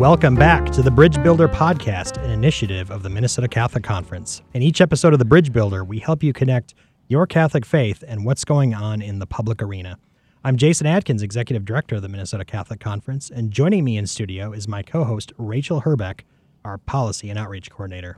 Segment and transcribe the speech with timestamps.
[0.00, 4.40] Welcome back to the Bridge Builder Podcast, an initiative of the Minnesota Catholic Conference.
[4.54, 6.72] In each episode of the Bridge Builder, we help you connect
[7.08, 9.98] your Catholic faith and what's going on in the public arena.
[10.42, 14.52] I'm Jason Adkins, Executive Director of the Minnesota Catholic Conference, and joining me in studio
[14.52, 16.24] is my co host, Rachel Herbeck,
[16.64, 18.16] our Policy and Outreach Coordinator.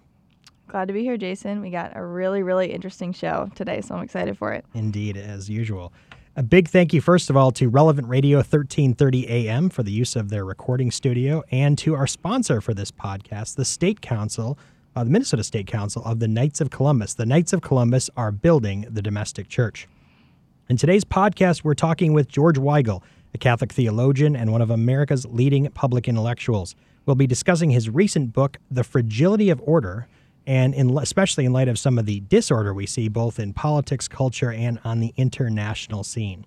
[0.68, 1.60] Glad to be here, Jason.
[1.60, 4.64] We got a really, really interesting show today, so I'm excited for it.
[4.72, 5.92] Indeed, as usual.
[6.34, 10.16] A big thank you, first of all, to Relevant Radio 1330 AM for the use
[10.16, 14.58] of their recording studio, and to our sponsor for this podcast, the State Council,
[14.96, 17.12] uh, the Minnesota State Council of the Knights of Columbus.
[17.12, 19.86] The Knights of Columbus are building the domestic church.
[20.70, 23.02] In today's podcast, we're talking with George Weigel,
[23.34, 26.74] a Catholic theologian and one of America's leading public intellectuals.
[27.04, 30.08] We'll be discussing his recent book, The Fragility of Order,
[30.46, 34.08] and in, especially in light of some of the disorder we see both in politics,
[34.08, 36.46] culture, and on the international scene.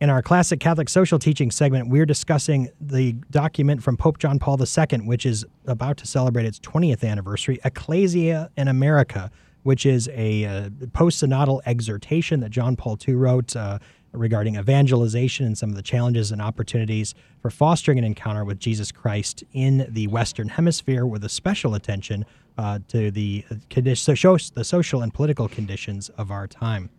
[0.00, 4.58] In our classic Catholic social teaching segment, we're discussing the document from Pope John Paul
[4.58, 9.30] II, which is about to celebrate its 20th anniversary, Ecclesia in America,
[9.62, 13.78] which is a uh, post synodal exhortation that John Paul II wrote uh,
[14.12, 18.90] regarding evangelization and some of the challenges and opportunities for fostering an encounter with Jesus
[18.90, 22.24] Christ in the Western Hemisphere, with a special attention
[22.58, 26.90] uh, to the, the social and political conditions of our time.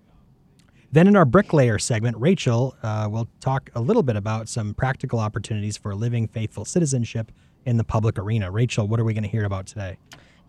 [0.93, 5.19] Then, in our bricklayer segment, Rachel uh, will talk a little bit about some practical
[5.19, 7.31] opportunities for living faithful citizenship
[7.65, 8.51] in the public arena.
[8.51, 9.97] Rachel, what are we going to hear about today?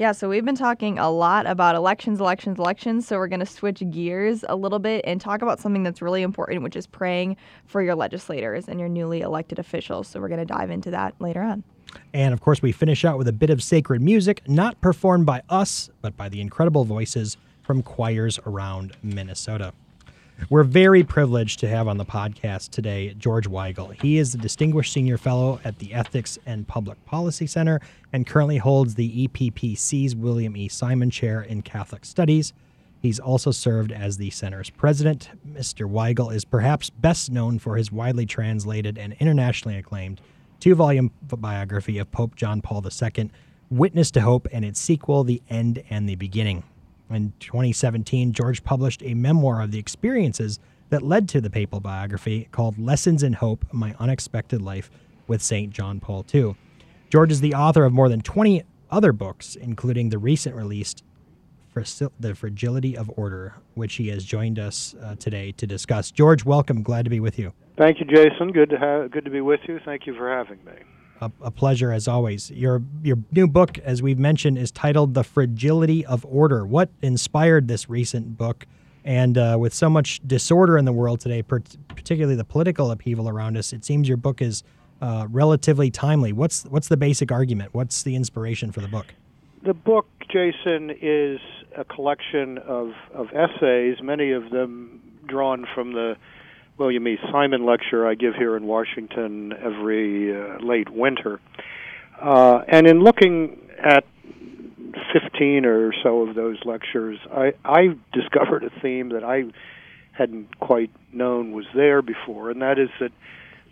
[0.03, 3.06] Yeah, so we've been talking a lot about elections, elections, elections.
[3.06, 6.22] So we're going to switch gears a little bit and talk about something that's really
[6.22, 7.36] important, which is praying
[7.67, 10.08] for your legislators and your newly elected officials.
[10.08, 11.62] So we're going to dive into that later on.
[12.12, 15.42] And of course, we finish out with a bit of sacred music, not performed by
[15.48, 19.73] us, but by the incredible voices from choirs around Minnesota.
[20.51, 23.98] We're very privileged to have on the podcast today George Weigel.
[24.01, 27.80] He is a distinguished senior fellow at the Ethics and Public Policy Center
[28.13, 30.69] and currently holds the EPPC's William E.
[30.69, 32.52] Simon Chair in Catholic Studies.
[33.01, 35.31] He's also served as the center's president.
[35.48, 35.91] Mr.
[35.91, 40.20] Weigel is perhaps best known for his widely translated and internationally acclaimed
[40.61, 43.31] two volume biography of Pope John Paul II,
[43.70, 46.63] Witness to Hope, and its sequel, The End and the Beginning.
[47.12, 50.58] In 2017, George published a memoir of the experiences
[50.89, 54.90] that led to the papal biography called Lessons in Hope My Unexpected Life
[55.27, 55.70] with St.
[55.70, 56.56] John Paul II.
[57.11, 61.05] George is the author of more than 20 other books, including the recent released
[61.74, 66.11] The Fragility of Order, which he has joined us uh, today to discuss.
[66.11, 66.83] George, welcome.
[66.83, 67.52] Glad to be with you.
[67.77, 68.52] Thank you, Jason.
[68.52, 69.80] Good to have, good to be with you.
[69.84, 70.72] Thank you for having me
[71.22, 72.50] a, a, pleasure as always.
[72.50, 77.68] Your your new book, as we've mentioned, is titled "The Fragility of Order." What inspired
[77.68, 78.66] this recent book?
[79.05, 83.56] And uh, with so much disorder in the world today, particularly the political upheaval around
[83.56, 84.62] us, it seems your book is
[85.00, 86.33] uh, relatively timely.
[86.33, 87.74] What's what's the basic argument?
[87.74, 89.06] What's the inspiration for the book?
[89.64, 91.39] The book, Jason, is
[91.77, 96.16] a collection of, of essays, many of them drawn from the
[96.83, 97.17] William E.
[97.31, 101.39] Simon lecture I give here in Washington every uh, late winter.
[102.20, 104.05] Uh, and in looking at
[105.13, 109.45] 15 or so of those lectures, I, I discovered a theme that I
[110.11, 113.13] hadn't quite known was there before, and that is that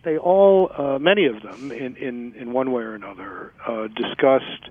[0.05, 4.71] they all, uh, many of them, in, in, in one way or another, uh, discussed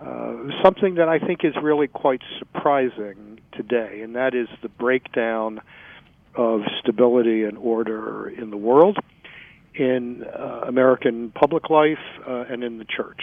[0.00, 5.60] uh, something that I think is really quite surprising today, and that is the breakdown
[6.36, 8.98] of stability and order in the world,
[9.74, 13.20] in uh, American public life, uh, and in the church.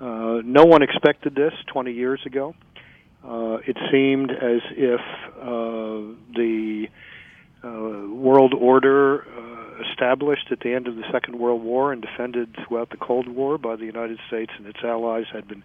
[0.00, 2.54] Uh, no one expected this 20 years ago.
[3.24, 5.00] Uh, it seemed as if
[5.40, 6.88] uh, the
[7.62, 7.68] uh,
[8.12, 9.24] world order
[9.90, 13.58] established at the end of the Second World War and defended throughout the Cold War
[13.58, 15.62] by the United States and its allies had been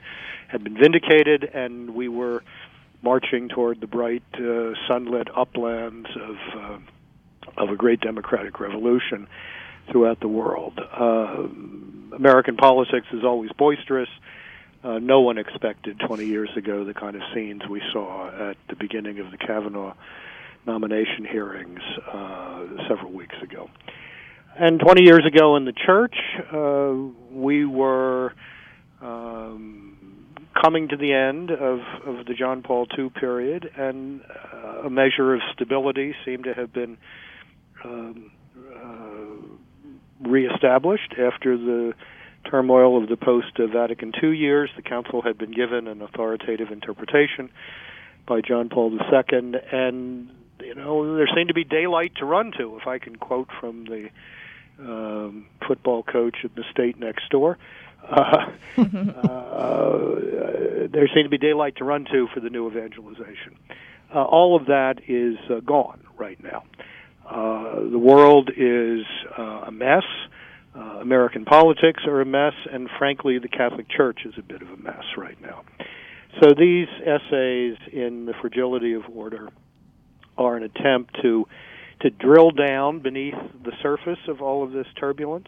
[0.48, 2.44] had been vindicated, and we were
[3.02, 6.78] marching toward the bright uh, sunlit uplands of uh,
[7.58, 9.28] of a great democratic revolution
[9.92, 10.80] throughout the world.
[10.80, 11.48] Uh,
[12.16, 14.10] American politics is always boisterous.
[14.84, 18.76] Uh, no one expected 20 years ago the kind of scenes we saw at the
[18.76, 19.94] beginning of the Kavanaugh
[20.66, 21.80] nomination hearings
[22.12, 23.70] uh, several weeks ago.
[24.60, 26.16] And 20 years ago in the church,
[26.52, 26.94] uh,
[27.32, 28.34] we were
[29.02, 29.87] um,
[30.62, 35.34] coming to the end of, of the John Paul II period, and uh, a measure
[35.34, 36.98] of stability seemed to have been
[37.84, 38.32] um,
[38.76, 41.94] uh, reestablished after the
[42.50, 44.70] turmoil of the post Vatican II years.
[44.76, 47.50] The Council had been given an authoritative interpretation
[48.26, 50.30] by John Paul II, and
[50.62, 52.78] you know there seemed to be daylight to run to.
[52.82, 54.10] If I can quote from the
[54.80, 58.46] um, football coach at the state next door, Uh, uh,
[60.92, 63.58] there seemed to be daylight to run to for the new evangelization.
[64.14, 66.64] Uh, all of that is uh, gone right now.
[67.30, 69.06] Uh, the world is
[69.38, 70.04] uh, a mess.
[70.76, 74.70] Uh, American politics are a mess, and frankly, the Catholic Church is a bit of
[74.70, 75.64] a mess right now.
[76.42, 79.50] So these essays in the fragility of order
[80.38, 81.46] are an attempt to
[82.02, 83.34] to drill down beneath
[83.64, 85.48] the surface of all of this turbulence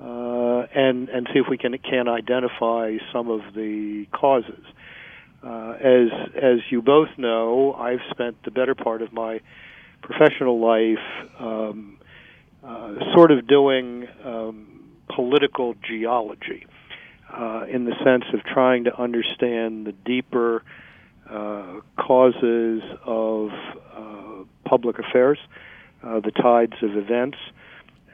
[0.00, 4.64] uh, and and see if we can can identify some of the causes.
[5.42, 9.40] Uh, as as you both know, I've spent the better part of my
[10.02, 11.98] professional life um,
[12.62, 14.66] uh, sort of doing um,
[15.14, 16.66] political geology,
[17.32, 20.62] uh, in the sense of trying to understand the deeper
[21.30, 23.50] uh, causes of
[23.94, 25.38] uh, public affairs,
[26.02, 27.38] the tides of events.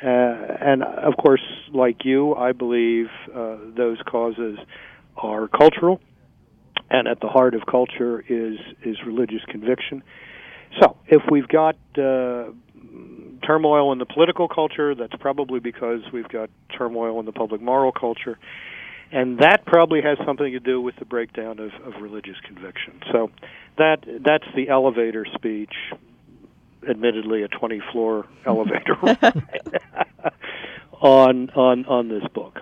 [0.03, 4.59] Uh, and of course, like you, I believe uh, those causes
[5.17, 6.01] are cultural,
[6.91, 10.03] and at the heart of culture is is religious conviction.
[10.81, 12.51] So, if we've got uh,
[13.47, 17.93] turmoil in the political culture, that's probably because we've got turmoil in the public moral
[17.93, 18.39] culture,
[19.13, 23.01] and that probably has something to do with the breakdown of, of religious conviction.
[23.13, 23.31] So,
[23.79, 25.75] that that's the elevator speech
[26.89, 28.97] admittedly a 20 floor elevator
[31.01, 32.61] on on on this book.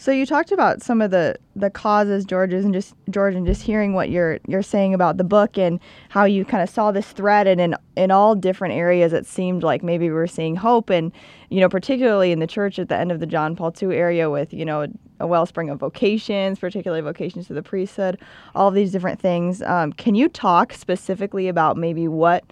[0.00, 3.60] So you talked about some of the the causes, George's, and just George, and just
[3.60, 7.08] hearing what you're you're saying about the book and how you kind of saw this
[7.12, 10.88] thread, and in in all different areas, it seemed like maybe we were seeing hope,
[10.88, 11.12] and
[11.50, 14.30] you know, particularly in the church at the end of the John Paul II area,
[14.30, 14.86] with you know
[15.20, 18.18] a wellspring of vocations, particularly vocations to the priesthood,
[18.54, 19.60] all of these different things.
[19.60, 22.42] Um, can you talk specifically about maybe what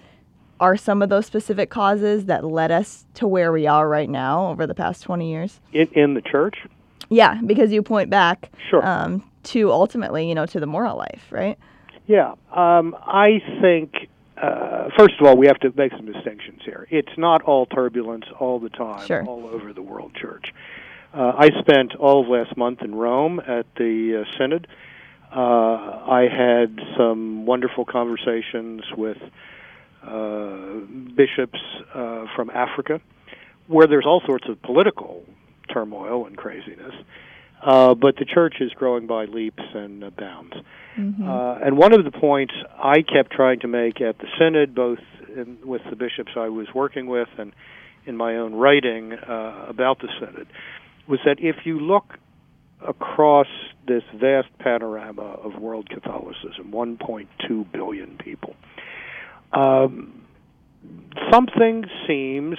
[0.61, 4.49] are some of those specific causes that led us to where we are right now
[4.49, 5.61] over the past 20 years?
[5.73, 6.59] In, in the church?
[7.09, 8.87] Yeah, because you point back sure.
[8.87, 11.59] um, to ultimately, you know, to the moral life, right?
[12.07, 12.35] Yeah.
[12.53, 16.87] Um, I think, uh, first of all, we have to make some distinctions here.
[16.91, 19.25] It's not all turbulence all the time, sure.
[19.25, 20.53] all over the world church.
[21.15, 24.67] Uh, I spent all of last month in Rome at the uh, Synod.
[25.35, 29.19] Uh, I had some wonderful conversations with
[30.03, 31.59] bishops
[31.95, 33.01] uh, from Africa,
[33.67, 35.25] where there's all sorts of political
[35.73, 36.95] turmoil and craziness.
[37.63, 40.55] Uh, but the church is growing by leaps and uh, bounds.
[40.97, 41.29] Mm-hmm.
[41.29, 45.01] Uh, and one of the points I kept trying to make at the synod, both
[45.35, 47.53] in, with the bishops I was working with and
[48.07, 50.47] in my own writing uh, about the synod,
[51.09, 52.15] was that if you look
[52.87, 53.49] across
[53.89, 58.55] this vast panorama of world Catholicism, 1.2 billion people,
[59.53, 60.23] um,
[61.33, 62.59] something seems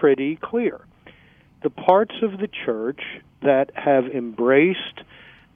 [0.00, 0.80] pretty clear.
[1.62, 3.00] The parts of the church
[3.42, 5.02] that have embraced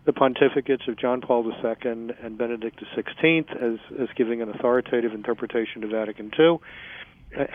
[0.04, 5.82] the pontificates of John Paul II and Benedict XVI as, as giving an authoritative interpretation
[5.82, 6.58] of Vatican II,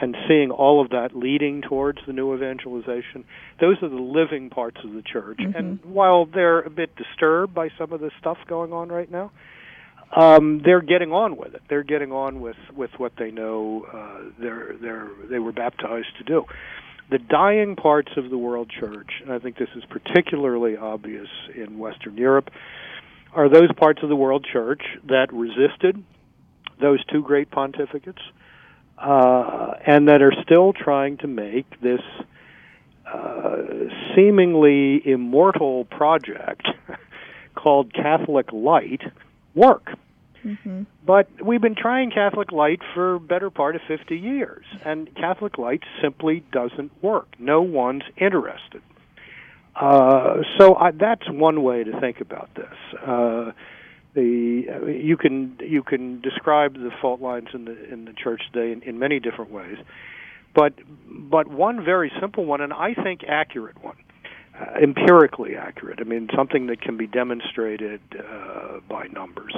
[0.01, 3.23] and seeing all of that leading towards the new evangelization,
[3.61, 5.37] those are the living parts of the church.
[5.39, 5.55] Mm-hmm.
[5.55, 9.31] And while they're a bit disturbed by some of the stuff going on right now,
[10.15, 11.61] um, they're getting on with it.
[11.69, 16.23] They're getting on with, with what they know uh, they're, they're, they were baptized to
[16.23, 16.45] do.
[17.11, 21.79] The dying parts of the world church, and I think this is particularly obvious in
[21.79, 22.49] Western Europe,
[23.33, 26.03] are those parts of the world church that resisted
[26.79, 28.21] those two great pontificates
[28.97, 32.01] uh, and that are still trying to make this
[33.11, 33.57] uh,
[34.15, 36.67] seemingly immortal project
[37.55, 39.01] called Catholic Lite
[39.55, 39.89] work.
[40.43, 40.83] Mm-hmm.
[41.05, 45.83] But we've been trying Catholic Lite for better part of 50 years, and Catholic Lite
[46.01, 47.27] simply doesn't work.
[47.39, 48.81] No one's interested.
[49.75, 52.73] Uh, so I, that's one way to think about this.
[53.05, 53.51] Uh,
[54.13, 58.71] the you can you can describe the fault lines in the in the church today
[58.71, 59.77] in, in many different ways,
[60.55, 60.73] but
[61.07, 63.97] but one very simple one, and I think accurate one,
[64.81, 65.99] empirically accurate.
[65.99, 69.55] I mean something that can be demonstrated uh, by numbers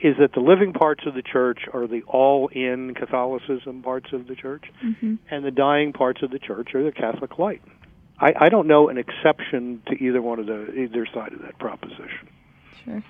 [0.00, 4.36] is that the living parts of the church are the all-in Catholicism parts of the
[4.36, 5.16] church, mm-hmm.
[5.30, 7.62] and the dying parts of the church are the Catholic Lite.
[8.20, 11.58] I, I don't know an exception to either one of the either side of that
[11.58, 12.28] proposition.
[12.84, 13.02] Sure.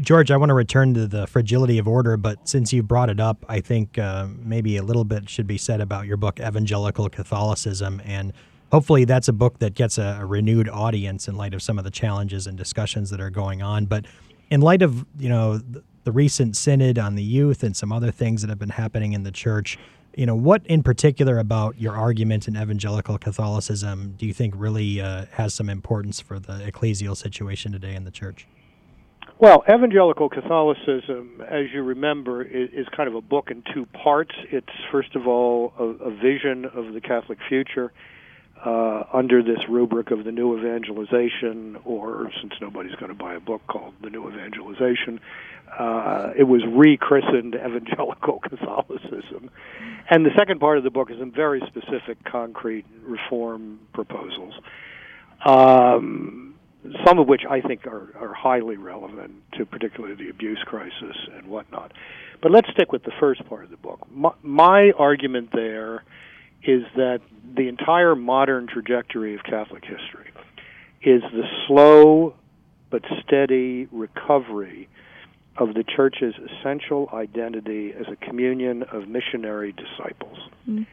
[0.00, 3.20] George, I want to return to the fragility of order, but since you brought it
[3.20, 7.08] up, I think uh, maybe a little bit should be said about your book, Evangelical
[7.10, 8.32] Catholicism, and
[8.70, 11.84] hopefully that's a book that gets a, a renewed audience in light of some of
[11.84, 13.86] the challenges and discussions that are going on.
[13.86, 14.06] But
[14.50, 18.42] in light of you know the, recent synod on the youth and some other things
[18.42, 19.78] that have been happening in the church,
[20.16, 25.00] you know, what in particular about your argument in evangelical Catholicism do you think really
[25.00, 28.48] uh, has some importance for the ecclesial situation today in the church?
[29.38, 34.34] Well, evangelical Catholicism, as you remember, is, is kind of a book in two parts.
[34.50, 37.92] It's first of all a, a vision of the Catholic future
[38.64, 43.40] uh, under this rubric of the new evangelization, or since nobody's going to buy a
[43.40, 45.20] book called the new evangelization,
[45.78, 49.50] uh, it was rechristened evangelical Catholicism.
[50.10, 54.54] And the second part of the book is some very specific, concrete reform proposals.
[55.46, 56.54] Um,
[57.06, 61.46] some of which I think are, are highly relevant to particularly the abuse crisis and
[61.46, 61.92] whatnot.
[62.42, 64.06] But let's stick with the first part of the book.
[64.10, 66.04] My, my argument there
[66.62, 67.20] is that
[67.56, 70.30] the entire modern trajectory of Catholic history
[71.02, 72.34] is the slow
[72.90, 74.88] but steady recovery
[75.56, 80.38] of the church's essential identity as a communion of missionary disciples.
[80.68, 80.86] Mm.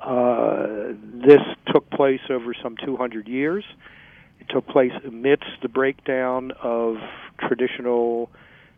[0.00, 0.94] Uh,
[1.26, 1.40] this
[1.72, 3.64] took place over some 200 years.
[4.40, 6.96] It took place amidst the breakdown of
[7.38, 8.30] traditional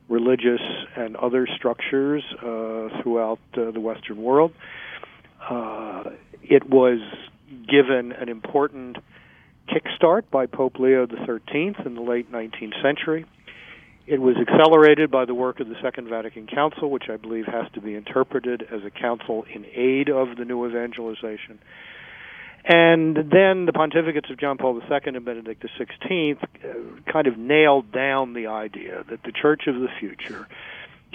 [0.08, 0.60] religious
[0.96, 4.52] and other structures uh, throughout uh, the Western world.
[5.48, 6.10] Uh,
[6.42, 7.00] it was
[7.68, 8.98] given an important
[9.68, 13.24] kickstart by Pope Leo XIII in the late 19th century.
[14.06, 17.66] It was accelerated by the work of the Second Vatican Council, which I believe has
[17.72, 21.58] to be interpreted as a council in aid of the new evangelization.
[22.66, 27.92] And then the pontificates of John Paul II and Benedict XVI uh, kind of nailed
[27.92, 30.46] down the idea that the Church of the future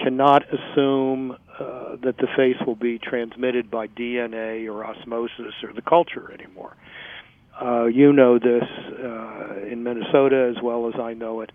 [0.02, 5.82] cannot assume uh, that the faith will be transmitted by DNA or osmosis or the
[5.82, 6.76] culture anymore.
[7.60, 11.50] Uh, you know this uh, in Minnesota as well as I know it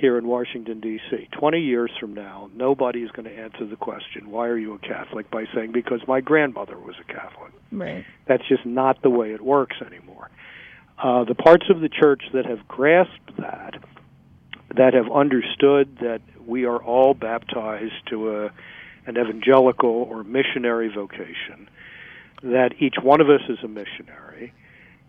[0.00, 1.28] here in Washington, D.C.
[1.38, 4.78] 20 years from now, nobody is going to answer the question, why are you a
[4.78, 7.52] Catholic, by saying, because my grandmother was a Catholic.
[7.70, 8.04] Right.
[8.26, 10.30] That's just not the way it works anymore.
[10.98, 13.74] Uh, the parts of the church that have grasped that,
[14.76, 18.44] that have understood that we are all baptized to a,
[19.06, 21.68] an evangelical or missionary vocation,
[22.42, 24.52] that each one of us is a missionary,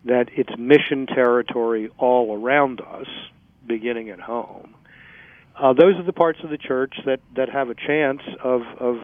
[0.06, 3.08] that it's mission territory all around us,
[3.68, 4.76] beginning at home,
[5.60, 8.96] uh, those are the parts of the church that, that have a chance of, of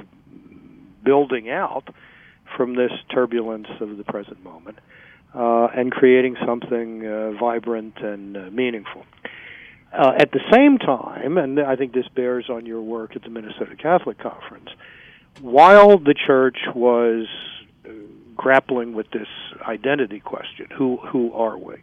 [1.03, 1.84] building out
[2.56, 4.79] from this turbulence of the present moment
[5.36, 9.06] uh, and creating something uh, vibrant and uh, meaningful.
[9.94, 13.29] Uh, at the same time, and I think this bears on your work at the
[13.29, 14.70] Minnesota Catholic Conference,
[15.41, 17.25] while the church was
[17.86, 17.89] uh,
[18.36, 19.27] grappling with this
[19.62, 21.77] identity question, who who are we?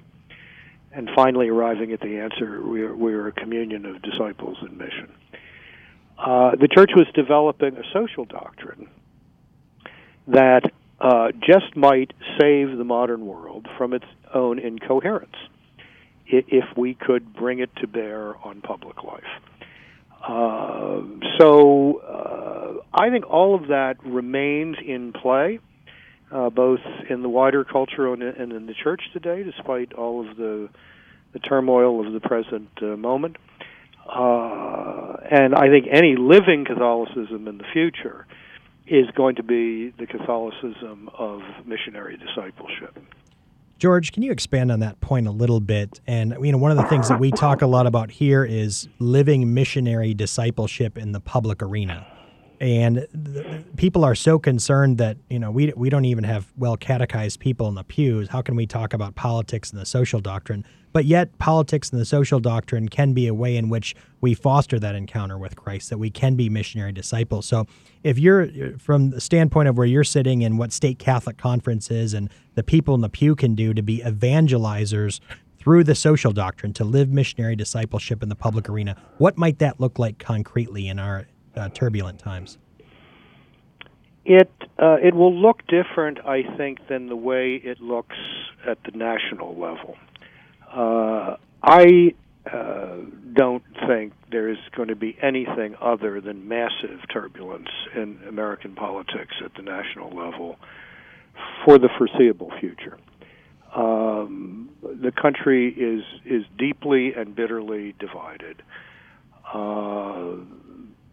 [0.95, 5.13] and finally arriving at the answer we're, we're a communion of disciples in mission.
[6.17, 8.89] Uh, the church was developing a social doctrine
[10.29, 15.35] that uh, just might save the modern world from its own incoherence
[16.27, 19.23] if we could bring it to bear on public life.
[20.27, 21.03] Uh,
[21.39, 25.61] so uh, I think all of that remains in play
[26.35, 30.69] uh, both in the wider culture and in the church today, despite all of the
[31.33, 33.37] the turmoil of the present uh, moment.
[34.07, 38.27] Uh, and I think any living Catholicism in the future
[38.87, 42.97] is going to be the Catholicism of missionary discipleship.
[43.85, 46.01] George, can you expand on that point a little bit?
[46.07, 48.89] And you know, one of the things that we talk a lot about here is
[48.99, 52.07] living missionary discipleship in the public arena
[52.61, 53.07] and
[53.77, 57.69] people are so concerned that you know we we don't even have well catechized people
[57.69, 58.29] in the pews.
[58.29, 60.65] How can we talk about politics and the social doctrine?
[60.95, 64.79] But yet, politics and the social doctrine can be a way in which we foster
[64.79, 67.47] that encounter with Christ, that we can be missionary disciples.
[67.47, 67.67] So,
[68.05, 72.15] if you're from the standpoint of where you're sitting and what state Catholic conference is,
[72.15, 75.19] and the people in the pew can do to be evangelizers
[75.59, 79.81] through the social doctrine to live missionary discipleship in the public arena, what might that
[79.81, 82.57] look like concretely in our uh, turbulent times?
[84.25, 84.49] It
[84.79, 88.17] uh, it will look different, I think, than the way it looks
[88.65, 89.97] at the national level.
[90.75, 92.15] Uh, I
[92.51, 92.97] uh,
[93.33, 99.35] don't think there is going to be anything other than massive turbulence in American politics
[99.45, 100.57] at the national level
[101.65, 102.99] for the foreseeable future.
[103.75, 108.63] Um, the country is is deeply and bitterly divided.
[109.53, 110.37] Uh,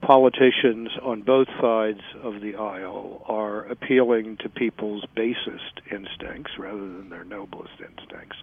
[0.01, 7.09] politicians on both sides of the aisle are appealing to people's basest instincts rather than
[7.09, 8.37] their noblest instincts.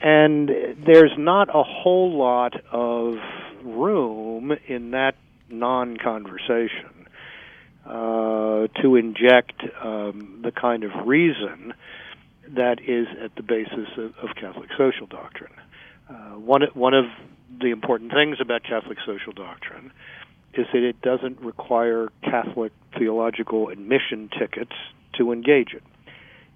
[0.00, 3.16] And there's not a whole lot of
[3.64, 5.16] room in that
[5.50, 7.06] non conversation
[7.84, 11.74] uh, to inject um, the kind of reason
[12.48, 15.52] that is at the basis of, of Catholic social doctrine.
[16.08, 17.06] Uh, one one of
[17.60, 19.90] the important things about Catholic social doctrine
[20.54, 24.72] is that it doesn't require Catholic theological admission tickets
[25.14, 25.82] to engage it.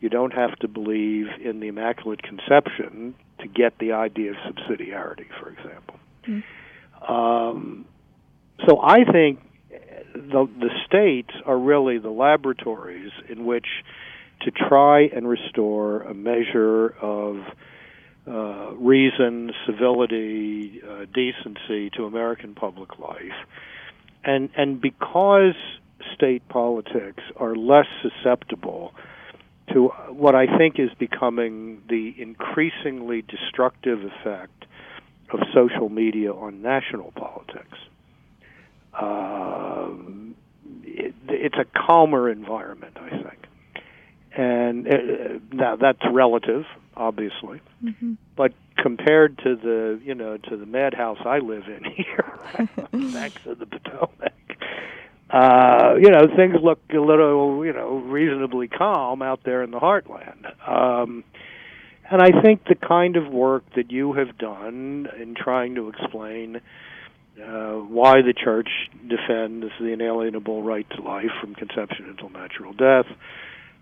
[0.02, 5.26] You don't have to believe in the Immaculate Conception to get the idea of subsidiarity,
[5.40, 6.00] for example.
[6.26, 6.42] Mm.
[7.08, 7.84] Um,
[8.66, 9.38] so I think
[10.12, 13.66] the, the states are really the laboratories in which
[14.40, 17.36] to try and restore a measure of
[18.26, 23.38] uh, reason, civility, uh, decency to American public life.
[24.24, 25.54] And, and because
[26.12, 28.94] state politics are less susceptible
[29.68, 34.64] to what I think is becoming the increasingly destructive effect
[35.32, 37.78] of social media on national politics.
[39.00, 40.34] Um,
[40.82, 43.46] it, it's a calmer environment, I think,
[44.36, 46.64] and uh, now that's relative,
[46.96, 48.14] obviously, mm-hmm.
[48.36, 52.38] but compared to the you know to the madhouse I live in here,
[53.12, 54.34] back to the Potomac,
[55.32, 59.80] uh, you know, things look a little, you know, reasonably calm out there in the
[59.80, 60.44] heartland.
[60.68, 61.24] Um,
[62.10, 66.60] and I think the kind of work that you have done in trying to explain
[67.42, 68.68] uh, why the church
[69.08, 73.06] defends the inalienable right to life from conception until natural death,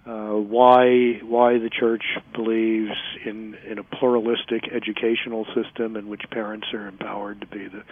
[0.07, 2.93] uh, why why the church believes
[3.25, 7.83] in in a pluralistic educational system in which parents are empowered to be the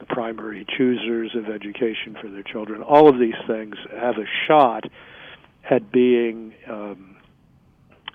[0.00, 2.82] the primary choosers of education for their children.
[2.82, 4.84] All of these things have a shot
[5.68, 7.16] at being um,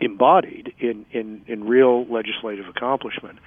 [0.02, 3.40] embodied in, in, in real legislative accomplishment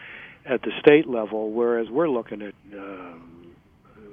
[0.47, 3.55] at the state level, whereas we're looking at um,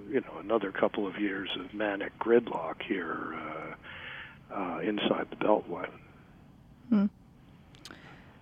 [0.10, 5.88] you know another couple of years of manic gridlock here uh, uh, inside the Beltway.
[6.89, 7.06] Hmm.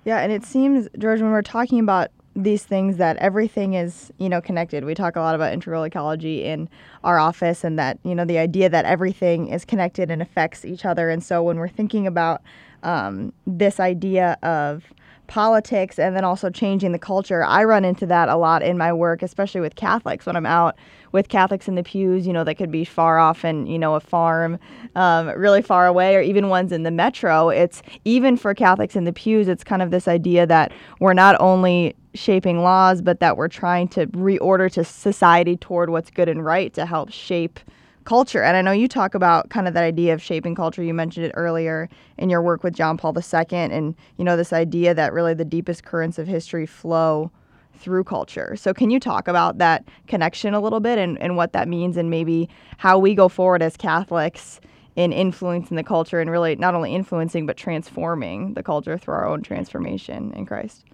[0.05, 4.27] Yeah, and it seems, George, when we're talking about these things that everything is you
[4.27, 6.67] know connected we talk a lot about integral ecology in
[7.03, 10.83] our office and that you know the idea that everything is connected and affects each
[10.83, 12.41] other and so when we're thinking about
[12.81, 14.83] um, this idea of
[15.27, 17.43] politics and then also changing the culture.
[17.43, 20.75] I run into that a lot in my work, especially with Catholics when I'm out
[21.13, 23.95] with Catholics in the pews, you know, that could be far off and, you know,
[23.95, 24.59] a farm
[24.95, 27.49] um, really far away or even ones in the metro.
[27.49, 31.39] It's even for Catholics in the pews, it's kind of this idea that we're not
[31.39, 36.43] only shaping laws, but that we're trying to reorder to society toward what's good and
[36.43, 37.59] right to help shape
[38.05, 38.43] culture.
[38.43, 40.83] And I know you talk about kind of that idea of shaping culture.
[40.83, 44.51] You mentioned it earlier in your work with John Paul II and, you know, this
[44.51, 47.31] idea that really the deepest currents of history flow
[47.75, 48.55] through culture.
[48.55, 51.97] So can you talk about that connection a little bit and, and what that means
[51.97, 54.61] and maybe how we go forward as Catholics
[54.95, 59.27] in influencing the culture and really not only influencing but transforming the culture through our
[59.27, 60.85] own transformation in Christ?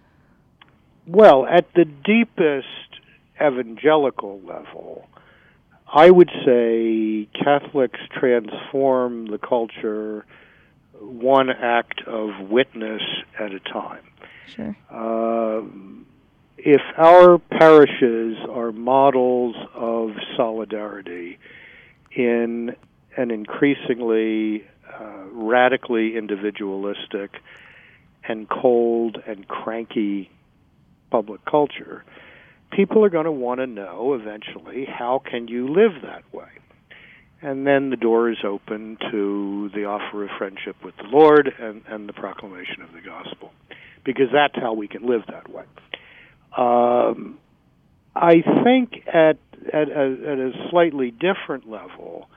[1.05, 2.67] Well, at the deepest
[3.41, 5.07] evangelical level,
[5.91, 10.25] I would say Catholics transform the culture
[10.99, 13.01] one act of witness
[13.39, 14.03] at a time.
[14.47, 14.75] Sure.
[14.89, 15.61] Uh,
[16.65, 21.39] if our parishes are models of solidarity
[22.11, 22.75] in
[23.15, 27.31] an increasingly uh, radically individualistic
[28.27, 30.29] and cold and cranky
[31.09, 32.03] public culture,
[32.71, 36.49] people are going to want to know eventually how can you live that way?
[37.41, 41.83] And then the door is open to the offer of friendship with the lord and,
[41.87, 43.53] and the proclamation of the gospel
[44.03, 45.63] because that's how we can live that way
[46.57, 47.37] um,
[48.15, 49.37] i think at
[49.73, 52.29] at a, at a slightly different level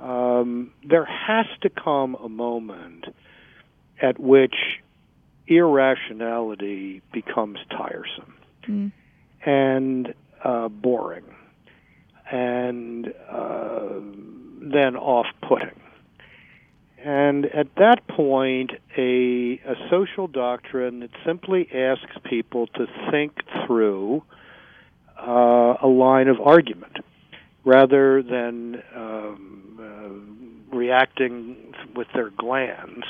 [0.00, 3.06] um, there has to come a moment
[4.02, 4.54] at which
[5.46, 8.34] irrationality becomes tiresome
[8.68, 8.92] mm
[9.44, 11.24] and uh, boring,
[12.30, 14.00] and uh,
[14.60, 15.80] then off-putting.
[17.04, 23.32] And at that point, a, a social doctrine that simply asks people to think
[23.66, 24.22] through
[25.20, 26.96] uh, a line of argument
[27.62, 29.78] rather than um,
[30.72, 33.04] uh, reacting with their glands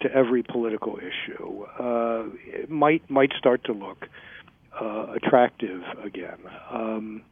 [0.00, 2.24] to every political issue uh,
[2.68, 4.08] might might start to look
[4.80, 6.38] uh, attractive again.
[6.70, 7.22] Um,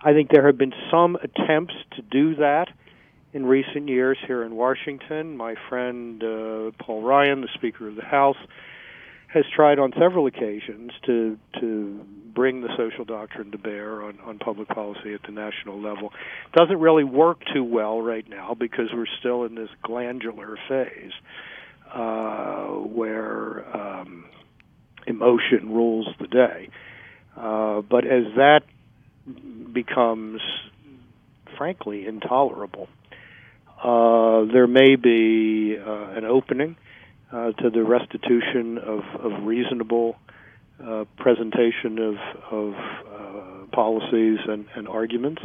[0.00, 2.68] I think there have been some attempts to do that
[3.34, 5.36] in recent years here in Washington.
[5.36, 8.36] My friend uh, Paul Ryan, the Speaker of the House,
[9.26, 12.00] has tried on several occasions to to
[12.34, 16.12] bring the social doctrine to bear on, on public policy at the national level.
[16.52, 21.12] Doesn't really work too well right now because we're still in this glandular phase
[21.92, 24.24] uh, where um,
[25.06, 26.70] emotion rules the day.
[27.36, 28.62] Uh, but as that
[29.72, 30.40] becomes,
[31.56, 32.88] frankly, intolerable,
[33.84, 36.76] uh, there may be uh, an opening
[37.30, 40.16] uh, to the restitution of, of reasonable
[40.82, 42.14] uh, presentation of,
[42.50, 45.42] of uh, policies and, and arguments.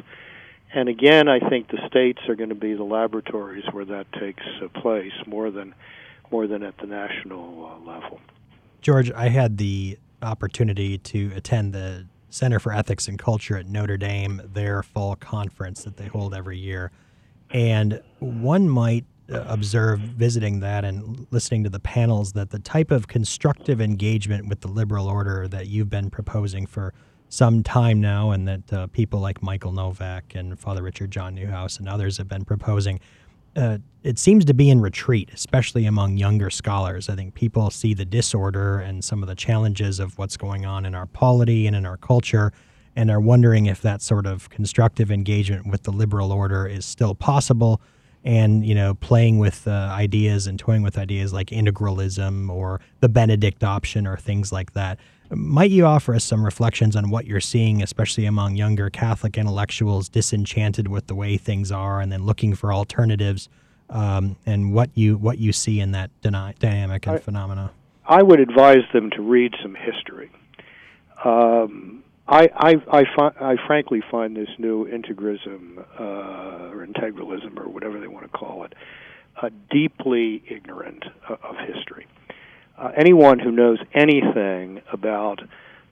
[0.73, 4.43] And again, I think the states are going to be the laboratories where that takes
[4.81, 5.75] place more than
[6.31, 8.19] more than at the national level.
[8.81, 13.97] George, I had the opportunity to attend the Center for Ethics and Culture at Notre
[13.97, 16.91] Dame, their fall conference that they hold every year.
[17.51, 22.91] And one might uh, observe visiting that and listening to the panels that the type
[22.91, 26.93] of constructive engagement with the liberal order that you've been proposing for
[27.31, 31.77] some time now, and that uh, people like Michael Novak and Father Richard John Neuhaus
[31.77, 32.99] and others have been proposing,
[33.55, 37.07] uh, it seems to be in retreat, especially among younger scholars.
[37.07, 40.85] I think people see the disorder and some of the challenges of what's going on
[40.85, 42.51] in our polity and in our culture
[42.99, 47.15] and are wondering if that sort of constructive engagement with the liberal order is still
[47.15, 47.81] possible.
[48.25, 53.07] And you know playing with uh, ideas and toying with ideas like integralism or the
[53.07, 54.99] benedict option or things like that
[55.31, 60.09] might you offer us some reflections on what you're seeing especially among younger catholic intellectuals
[60.09, 63.47] disenchanted with the way things are and then looking for alternatives
[63.89, 67.71] um, and what you what you see in that dyna- dynamic and I, phenomena?
[68.05, 70.31] I would advise them to read some history.
[71.23, 77.67] Um, I I I, fi- I frankly find this new integrism uh, or integralism or
[77.67, 78.73] whatever they want to call it
[79.41, 82.05] uh, deeply ignorant uh, of history.
[82.77, 85.41] Uh, anyone who knows anything about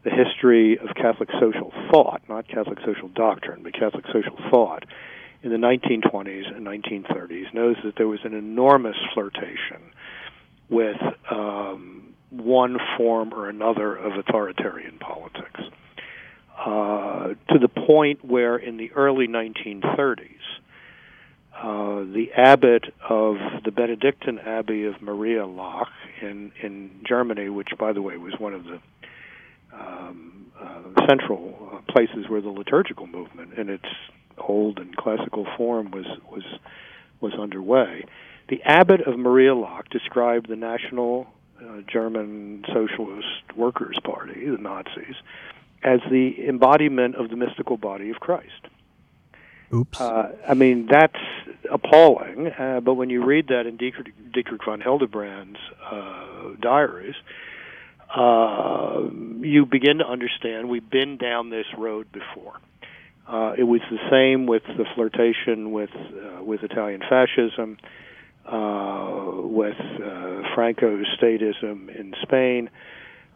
[0.04, 4.86] the history of Catholic social thought, not Catholic social doctrine, but Catholic social thought,
[5.42, 9.92] in the 1920s and 1930s knows that there was an enormous flirtation
[10.70, 10.98] with
[11.32, 15.62] um, one form or another of authoritarian politics
[16.58, 20.38] uh, to the point where in the early 1930s,
[21.56, 25.88] uh, the abbot of the Benedictine Abbey of Maria Laach
[26.22, 28.80] in, in Germany, which, by the way, was one of the
[29.74, 33.86] um, uh, central uh, places where the liturgical movement in its
[34.38, 36.44] old and classical form was, was,
[37.22, 38.06] was underway.
[38.50, 41.28] The abbot of Maria Laach described the National
[41.60, 45.16] uh, German Socialist Workers' Party, the Nazis,
[45.84, 48.68] as the embodiment of the mystical body of Christ.
[49.74, 50.00] Oops.
[50.00, 51.20] Uh, I mean, that's
[51.70, 57.16] appalling, uh, but when you read that in Dietrich, Dietrich von Hildebrand's uh, diaries,
[58.16, 59.02] uh,
[59.42, 62.60] you begin to understand we've been down this road before.
[63.28, 67.78] Uh, it was the same with the flirtation with uh, with Italian fascism,
[68.46, 69.76] with
[70.56, 72.70] Franco's statism in Spain.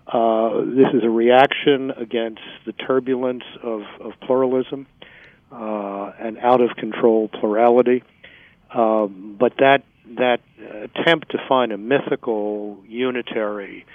[0.07, 4.87] Uh, this is a reaction against the turbulence of, of pluralism
[5.51, 8.03] uh, and out of control plurality.
[8.73, 9.83] Um, but that
[10.17, 13.85] that attempt to find a mythical, unitary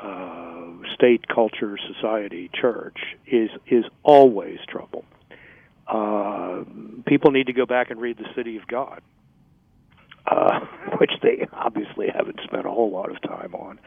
[0.00, 5.04] uh, state, culture, society, church is is always trouble.
[5.86, 6.64] Uh,
[7.06, 9.02] people need to go back and read the City of God,
[10.26, 10.60] uh,
[10.98, 13.78] which they obviously haven't spent a whole lot of time on.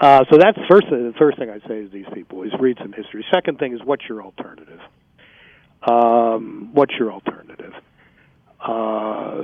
[0.00, 0.86] Uh, so that's first.
[0.90, 3.24] The first thing I'd say to these people is read some history.
[3.32, 4.80] Second thing is what's your alternative?
[5.88, 7.74] Um, what's your alternative?
[8.60, 9.42] Uh,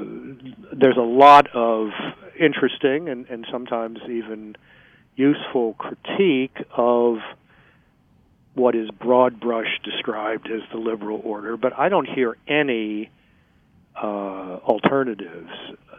[0.72, 1.90] there's a lot of
[2.38, 4.56] interesting and, and sometimes even
[5.14, 7.18] useful critique of
[8.54, 13.10] what is broad brush described as the liberal order, but I don't hear any
[13.94, 15.50] uh, alternatives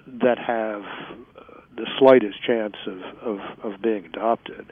[0.07, 0.83] that have
[1.75, 4.71] the slightest chance of, of, of being adopted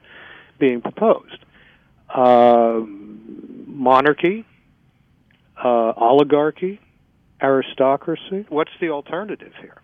[0.59, 1.45] being proposed.
[2.13, 2.81] Uh,
[3.65, 4.45] monarchy,
[5.63, 6.79] uh, oligarchy,
[7.41, 8.45] aristocracy.
[8.49, 9.81] What's the alternative here?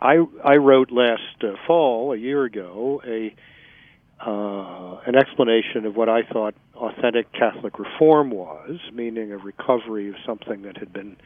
[0.00, 3.34] I I wrote last uh, fall, a year ago, a
[4.24, 10.14] uh, an explanation of what I thought authentic Catholic reform was, meaning a recovery of
[10.24, 11.16] something that had been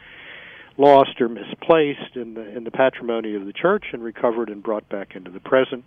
[0.78, 4.88] lost or misplaced in the in the patrimony of the church and recovered and brought
[4.88, 5.84] back into the present.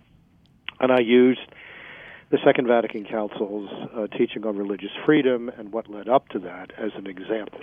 [0.78, 1.40] And I used
[2.30, 6.72] the Second Vatican Council's uh, teaching on religious freedom and what led up to that
[6.78, 7.60] as an example.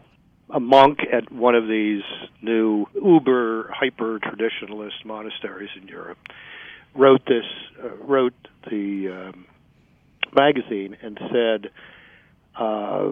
[0.51, 2.01] A monk at one of these
[2.41, 6.17] new uber hyper traditionalist monasteries in Europe
[6.95, 7.45] wrote this
[7.83, 8.33] uh, wrote
[8.69, 9.45] the um,
[10.35, 11.71] magazine and said
[12.55, 13.11] Uh,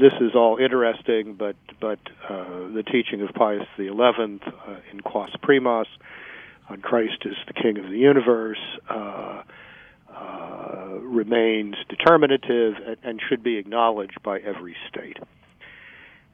[0.00, 4.38] this is all interesting, but but uh, the teaching of Pius XI uh,
[4.92, 5.86] in Quas Primas
[6.68, 8.58] on Christ as the King of the universe
[8.90, 9.42] uh,
[10.14, 15.16] uh, remains determinative and, and should be acknowledged by every state.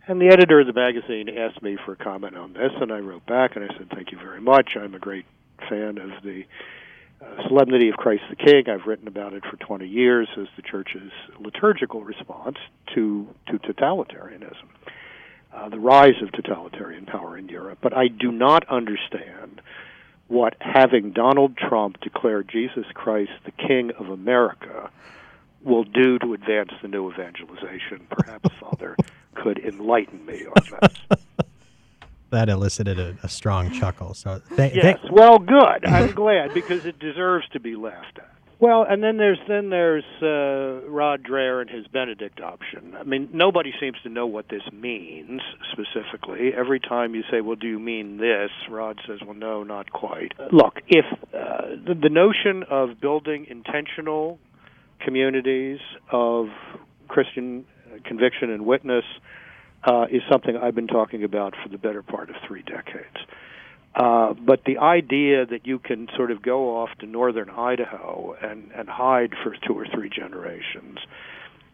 [0.08, 2.98] And the editor of the magazine asked me for a comment on this, and I
[2.98, 4.76] wrote back and I said, "Thank you very much.
[4.76, 5.26] I'm a great
[5.68, 6.44] fan of the uh,
[7.48, 8.64] Solemnity of Christ the King.
[8.68, 12.56] I've written about it for 20 years as the Church's liturgical response
[12.94, 14.68] to to totalitarianism,
[15.52, 17.78] uh, the rise of totalitarian power in Europe.
[17.82, 19.60] But I do not understand
[20.28, 24.90] what having Donald Trump declare Jesus Christ the King of America
[25.62, 28.06] will do to advance the new evangelization.
[28.10, 28.96] Perhaps Father
[29.34, 31.18] could enlighten me on this.
[32.34, 34.12] that elicited a, a, strong chuckle.
[34.14, 35.84] So th- yes, th- well, good.
[35.86, 38.30] I'm glad because it deserves to be laughed at.
[38.60, 42.94] Well, and then there's then there's uh, Rod Dreher and his Benedict option.
[42.98, 45.40] I mean, nobody seems to know what this means
[45.72, 46.52] specifically.
[46.56, 50.32] Every time you say, "Well, do you mean this?" Rod says, "Well, no, not quite."
[50.52, 54.38] Look, if uh, the, the notion of building intentional
[55.00, 56.46] communities of
[57.08, 57.66] Christian
[58.04, 59.04] conviction and witness
[59.86, 63.16] uh, is something I've been talking about for the better part of three decades.
[63.94, 68.70] Uh, but the idea that you can sort of go off to northern Idaho and,
[68.74, 70.98] and hide for two or three generations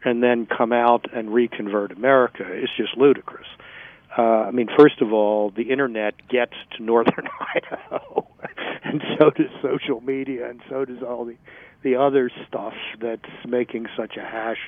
[0.04, 3.46] and then come out and reconvert America is just ludicrous.
[4.16, 8.26] Uh, I mean, first of all, the internet gets to northern Idaho,
[8.82, 11.36] and so does social media, and so does all the
[11.82, 14.58] the other stuff that's making such a hash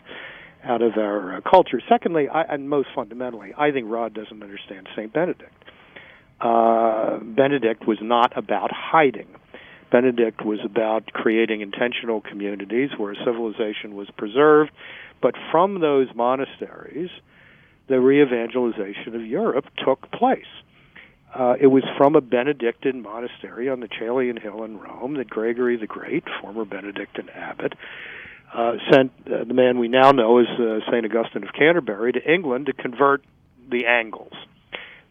[0.64, 1.80] out of our uh, culture.
[1.88, 5.52] Secondly, I, and most fundamentally, I think Rod doesn't understand Saint Benedict
[6.42, 9.28] uh, Benedict was not about hiding.
[9.90, 14.72] Benedict was about creating intentional communities where civilization was preserved,
[15.20, 17.10] but from those monasteries,
[17.88, 20.46] the re-evangelization of Europe took place.
[21.34, 25.76] Uh, it was from a Benedictine monastery on the Caelian Hill in Rome that Gregory
[25.76, 27.74] the Great, former Benedictine abbot,
[28.52, 31.04] uh, sent uh, the man we now know as uh, St.
[31.04, 33.24] Augustine of Canterbury to England to convert
[33.70, 34.32] the Angles.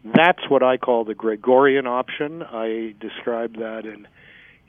[0.04, 2.42] That's what I call the Gregorian option.
[2.42, 4.06] I describe that in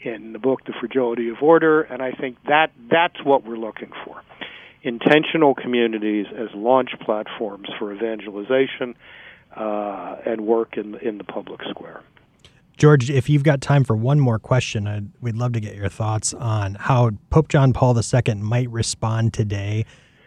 [0.06, 3.92] in the book The Fragility of Order, and I think that that's what we're looking
[4.04, 4.22] for.
[4.82, 8.96] Intentional communities as launch platforms for evangelization
[9.56, 12.02] uh, and work in in the public square.
[12.78, 15.90] George, if you've got time for one more question, I'd, we'd love to get your
[15.90, 19.86] thoughts on how Pope John Paul II might respond today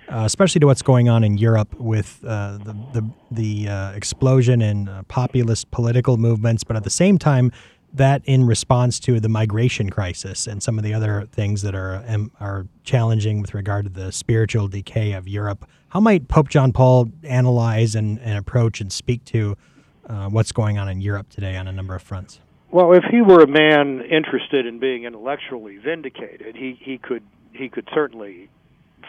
[0.08, 4.62] uh, especially to what's going on in Europe with uh, the the, the uh, explosion
[4.62, 7.50] in uh, populist political movements, but at the same time,
[7.92, 12.04] that in response to the migration crisis and some of the other things that are
[12.06, 15.68] um, are challenging with regard to the spiritual decay of Europe.
[15.88, 19.56] How might Pope John Paul analyze and, and approach and speak to
[20.08, 22.40] uh, what's going on in Europe today on a number of fronts?
[22.70, 27.68] Well, if he were a man interested in being intellectually vindicated, he, he could he
[27.68, 28.50] could certainly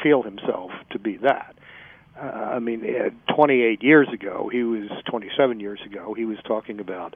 [0.01, 1.55] feel himself to be that.
[2.17, 2.81] Uh, I mean,
[3.35, 6.13] 28 years ago, he was 27 years ago.
[6.13, 7.15] He was talking about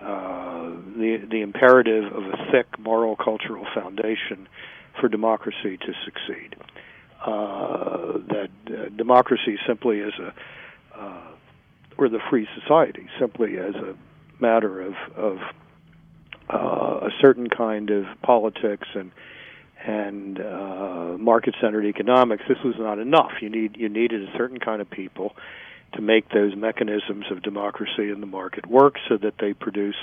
[0.00, 4.48] uh, the the imperative of a thick moral cultural foundation
[5.00, 6.56] for democracy to succeed.
[7.24, 10.34] Uh, that uh, democracy simply is a
[11.98, 13.94] or the free society simply as a
[14.40, 15.38] matter of of
[16.48, 19.10] uh, a certain kind of politics and
[19.84, 23.32] and uh, market-centered economics, this was not enough.
[23.40, 25.36] You need you needed a certain kind of people
[25.94, 29.96] to make those mechanisms of democracy and the market work, so that they produce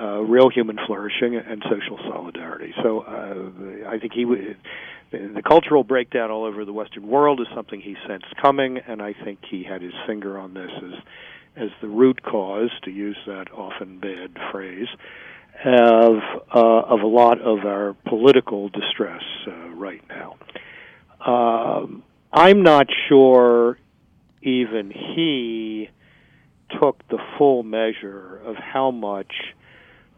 [0.00, 2.72] uh, real human flourishing and social solidarity.
[2.82, 4.56] So uh, I think he would.
[5.10, 9.14] The cultural breakdown all over the Western world is something he sensed coming, and I
[9.14, 10.92] think he had his finger on this as
[11.56, 14.86] as the root cause, to use that often bad phrase,
[15.64, 16.16] of
[16.54, 20.36] uh, of a lot of our political distress uh, right now.
[21.24, 23.78] Um, I'm not sure
[24.42, 25.88] even he
[26.80, 29.32] took the full measure of how much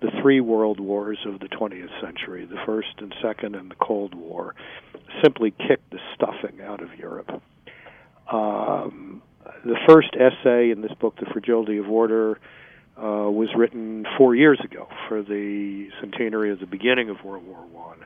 [0.01, 4.15] the three world wars of the 20th century, the first and second and the Cold
[4.15, 4.55] War,
[5.23, 7.43] simply kicked the stuffing out of Europe.
[8.31, 9.23] Um,
[9.65, 12.39] the first essay in this book, The Fragility of Order,
[12.97, 17.65] uh, was written four years ago for the centenary of the beginning of World War
[17.73, 17.99] One,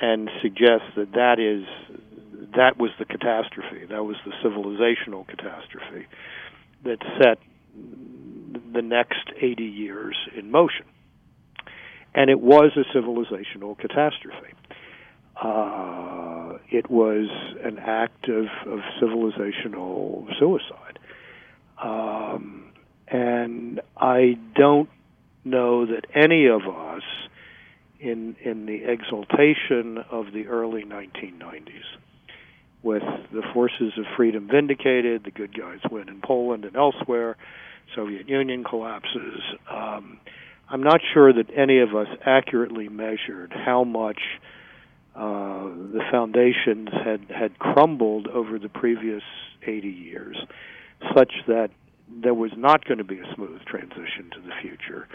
[0.00, 1.64] and suggests that that is
[2.56, 3.86] that was the catastrophe.
[3.88, 6.06] That was the civilizational catastrophe
[6.84, 7.38] that set
[8.72, 10.86] the next 80 years in motion.
[12.14, 14.54] And it was a civilizational catastrophe.
[15.40, 17.28] Uh, it was
[17.64, 20.98] an act of, of civilizational suicide.
[21.82, 22.72] Um,
[23.08, 24.90] and I don't
[25.44, 27.02] know that any of us,
[27.98, 31.84] in in the exaltation of the early 1990s,
[32.82, 37.36] with the forces of freedom vindicated, the good guys win in Poland and elsewhere,
[37.94, 39.40] Soviet Union collapses.
[39.70, 40.18] Um,
[40.70, 44.20] I'm not sure that any of us accurately measured how much
[45.16, 49.22] uh, the foundations had had crumbled over the previous
[49.66, 50.36] 80 years,
[51.14, 51.70] such that
[52.08, 55.08] there was not going to be a smooth transition to the future.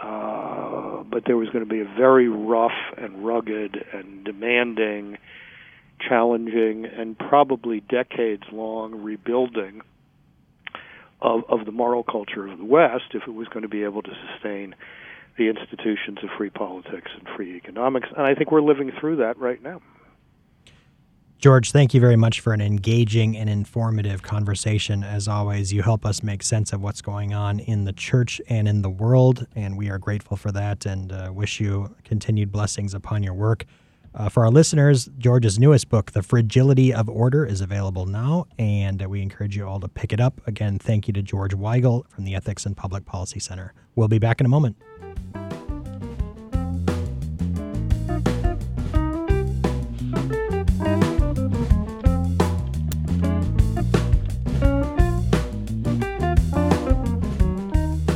[0.00, 5.18] Uh, but there was going to be a very rough and rugged and demanding,
[6.00, 9.82] challenging, and probably decades long rebuilding
[11.20, 14.02] of, of the moral culture of the West if it was going to be able
[14.02, 14.74] to sustain
[15.36, 18.08] the institutions of free politics and free economics.
[18.16, 19.80] And I think we're living through that right now.
[21.38, 25.04] George, thank you very much for an engaging and informative conversation.
[25.04, 28.66] As always, you help us make sense of what's going on in the church and
[28.66, 32.92] in the world, and we are grateful for that and uh, wish you continued blessings
[32.92, 33.66] upon your work.
[34.14, 39.04] Uh, for our listeners, George's newest book, The Fragility of Order, is available now, and
[39.06, 40.40] we encourage you all to pick it up.
[40.46, 43.74] Again, thank you to George Weigel from the Ethics and Public Policy Center.
[43.94, 44.76] We'll be back in a moment.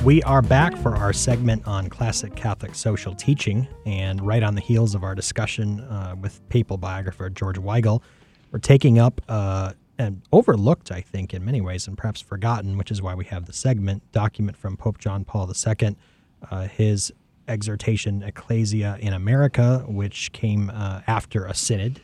[0.04, 4.60] We are back for our segment on classic Catholic social teaching, and right on the
[4.60, 8.02] heels of our discussion uh, with papal biographer George Weigel,
[8.50, 12.90] we're taking up uh, an overlooked, I think, in many ways, and perhaps forgotten, which
[12.90, 15.96] is why we have the segment document from Pope John Paul II,
[16.50, 17.12] uh, his
[17.46, 22.00] exhortation Ecclesia in America, which came uh, after a synod.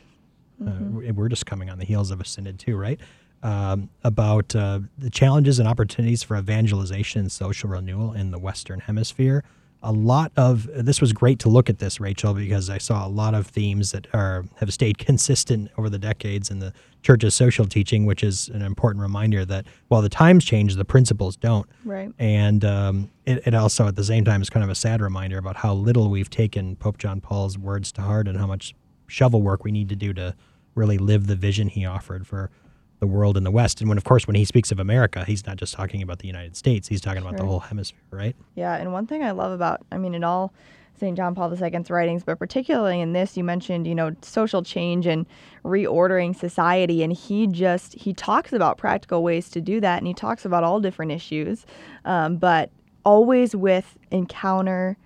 [0.61, 1.15] Uh, mm-hmm.
[1.15, 3.01] we're just coming on the heels of a synod, too, right?
[3.43, 8.81] Um, about uh, the challenges and opportunities for evangelization and social renewal in the Western
[8.81, 9.43] Hemisphere.
[9.81, 13.09] A lot of this was great to look at this, Rachel, because I saw a
[13.09, 17.65] lot of themes that are have stayed consistent over the decades in the church's social
[17.65, 21.65] teaching, which is an important reminder that while the times change, the principles don't.
[21.85, 22.11] Right.
[22.19, 25.37] And um, it, it also, at the same time, is kind of a sad reminder
[25.37, 28.75] about how little we've taken Pope John Paul's words to heart and how much
[29.07, 30.35] shovel work we need to do to
[30.75, 32.51] really live the vision he offered for
[32.99, 33.79] the world in the West.
[33.79, 36.27] And when, of course, when he speaks of America, he's not just talking about the
[36.27, 38.35] United States; he's talking about the whole hemisphere, right?
[38.55, 40.53] Yeah, and one thing I love about, I mean, in all
[40.99, 41.15] St.
[41.15, 45.25] John Paul II's writings, but particularly in this, you mentioned, you know, social change and
[45.63, 50.13] reordering society, and he just he talks about practical ways to do that, and he
[50.13, 51.65] talks about all different issues,
[52.05, 52.69] um, but
[53.05, 54.97] always with encounter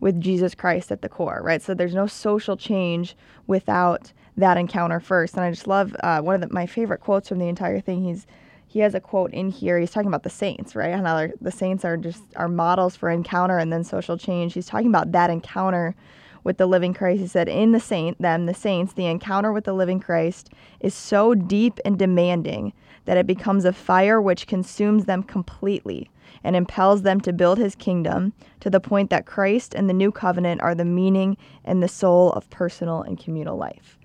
[0.00, 1.62] with Jesus Christ at the core, right?
[1.62, 5.34] So there's no social change without that encounter first.
[5.34, 8.04] And I just love uh, one of the, my favorite quotes from the entire thing.
[8.04, 8.26] He's
[8.66, 9.78] he has a quote in here.
[9.78, 10.94] He's talking about the saints, right?
[10.94, 14.54] How the saints are just are models for encounter and then social change.
[14.54, 15.94] He's talking about that encounter
[16.42, 17.20] with the living Christ.
[17.20, 20.94] He said, "In the saint, them, the saints, the encounter with the living Christ is
[20.94, 22.72] so deep and demanding
[23.04, 26.08] that it becomes a fire which consumes them completely."
[26.44, 30.10] and impels them to build his kingdom to the point that Christ and the new
[30.10, 33.98] covenant are the meaning and the soul of personal and communal life.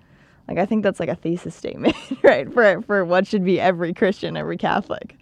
[0.48, 2.52] Like I think that's like a thesis statement, right?
[2.52, 5.16] For for what should be every Christian, every Catholic.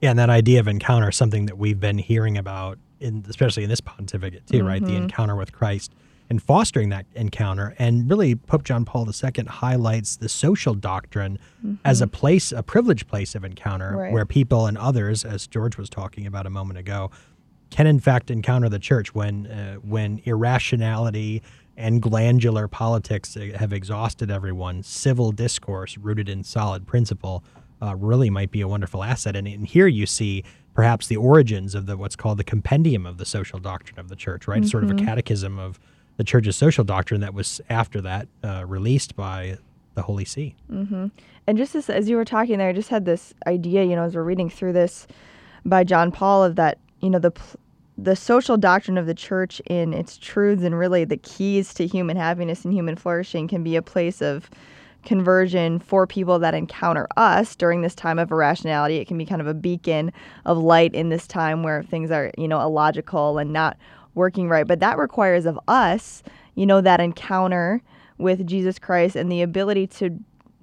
[0.00, 3.68] Yeah, and that idea of encounter, something that we've been hearing about in especially in
[3.68, 4.66] this pontificate too, mm-hmm.
[4.66, 4.80] right?
[4.80, 5.04] The mm-hmm.
[5.04, 5.92] encounter with Christ
[6.30, 7.74] and fostering that encounter.
[7.78, 11.74] And really Pope John Paul II highlights the social doctrine mm-hmm.
[11.84, 14.12] as a place, a privileged place of encounter right.
[14.12, 17.10] where people and others, as George was talking about a moment ago,
[17.70, 21.42] can in fact encounter the church when uh, when irrationality
[21.76, 27.42] and glandular politics have exhausted everyone, civil discourse rooted in solid principle
[27.82, 29.34] uh, really might be a wonderful asset.
[29.36, 33.18] And, and, here you see perhaps the origins of the what's called the compendium of
[33.18, 34.60] the social doctrine of the church, right?
[34.60, 34.68] Mm-hmm.
[34.68, 35.06] Sort of a mm-hmm.
[35.06, 35.80] catechism of
[36.16, 39.56] the church's social doctrine that was after that uh, released by
[39.94, 40.54] the Holy See.
[40.70, 41.06] Mm-hmm.
[41.46, 44.04] And just as, as you were talking there, I just had this idea, you know,
[44.04, 45.06] as we're reading through this
[45.64, 47.32] by John Paul of that, you know, the
[48.02, 52.16] the social doctrine of the church in its truths and really the keys to human
[52.16, 54.48] happiness and human flourishing can be a place of
[55.04, 58.96] conversion for people that encounter us during this time of irrationality.
[58.96, 60.12] It can be kind of a beacon
[60.44, 63.76] of light in this time where things are, you know, illogical and not
[64.14, 64.66] working right.
[64.66, 66.22] But that requires of us,
[66.54, 67.82] you know, that encounter
[68.18, 70.10] with Jesus Christ and the ability to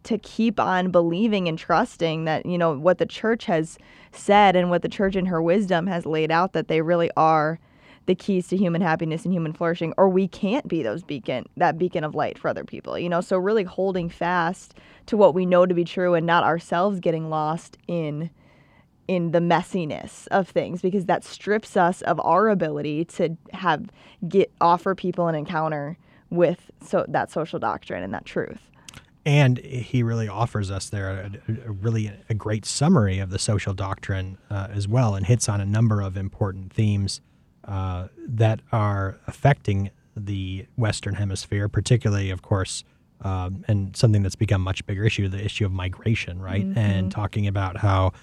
[0.08, 3.78] to keep on believing and trusting that you know what the church has
[4.14, 7.60] said and what the church in her wisdom has laid out that they really are
[8.06, 11.78] the keys to human happiness and human flourishing or we can't be those beacon that
[11.78, 13.20] beacon of light for other people you know?
[13.20, 14.76] So really holding fast
[15.08, 18.30] to what we know to be true and not ourselves getting lost in
[19.10, 23.90] in the messiness of things because that strips us of our ability to have
[24.30, 25.98] get offer people an encounter
[26.30, 28.70] with so that social doctrine and that truth
[29.28, 33.74] and he really offers us there a, a really a great summary of the social
[33.74, 37.20] doctrine uh, as well and hits on a number of important themes
[37.66, 42.86] uh, that are affecting the western hemisphere particularly of course
[43.22, 46.80] um, and something that's become much bigger issue the issue of migration right Mm-hmm.
[46.80, 48.14] and talking about how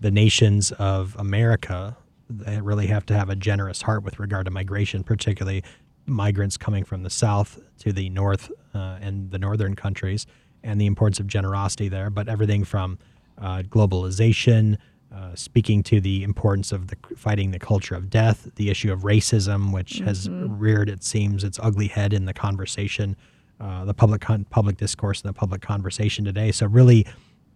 [0.00, 1.94] the nations of america
[2.30, 5.62] they really have to have a generous heart with regard to migration particularly
[6.06, 10.26] migrants coming from the south to the north uh, and the northern countries
[10.64, 12.98] and the importance of generosity there but everything from
[13.38, 14.76] uh, globalization
[15.14, 19.02] uh, speaking to the importance of the fighting the culture of death the issue of
[19.02, 23.16] racism which has reared it seems its ugly head in the conversation
[23.60, 26.50] uh, the public con- public discourse and the public conversation today.
[26.52, 27.06] So really,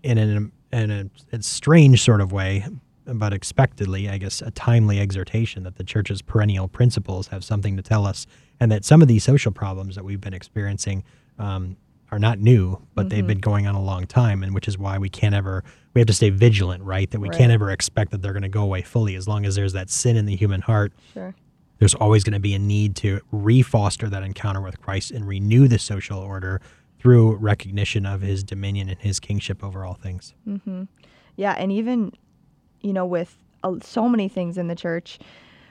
[0.02, 2.64] in an in a, a strange sort of way,
[3.04, 7.82] but expectedly, I guess, a timely exhortation that the church's perennial principles have something to
[7.82, 8.26] tell us,
[8.60, 11.04] and that some of these social problems that we've been experiencing
[11.38, 11.76] um,
[12.10, 14.98] are not new, but they've been going on a long time, and which is why
[14.98, 15.62] we can't ever
[15.94, 17.10] we have to stay vigilant, right?
[17.10, 17.38] That we Right.
[17.38, 19.90] can't ever expect that they're going to go away fully, as long as there's that
[19.90, 21.34] sin in the human heart sure
[21.78, 25.68] there's always going to be a need to refoster that encounter with Christ and renew
[25.68, 26.60] the social order
[26.98, 30.34] through recognition of his dominion and his kingship over all things.
[30.46, 30.84] Mm-hmm.
[31.36, 32.12] Yeah, and even,
[32.80, 35.20] you know, with uh, so many things in the church,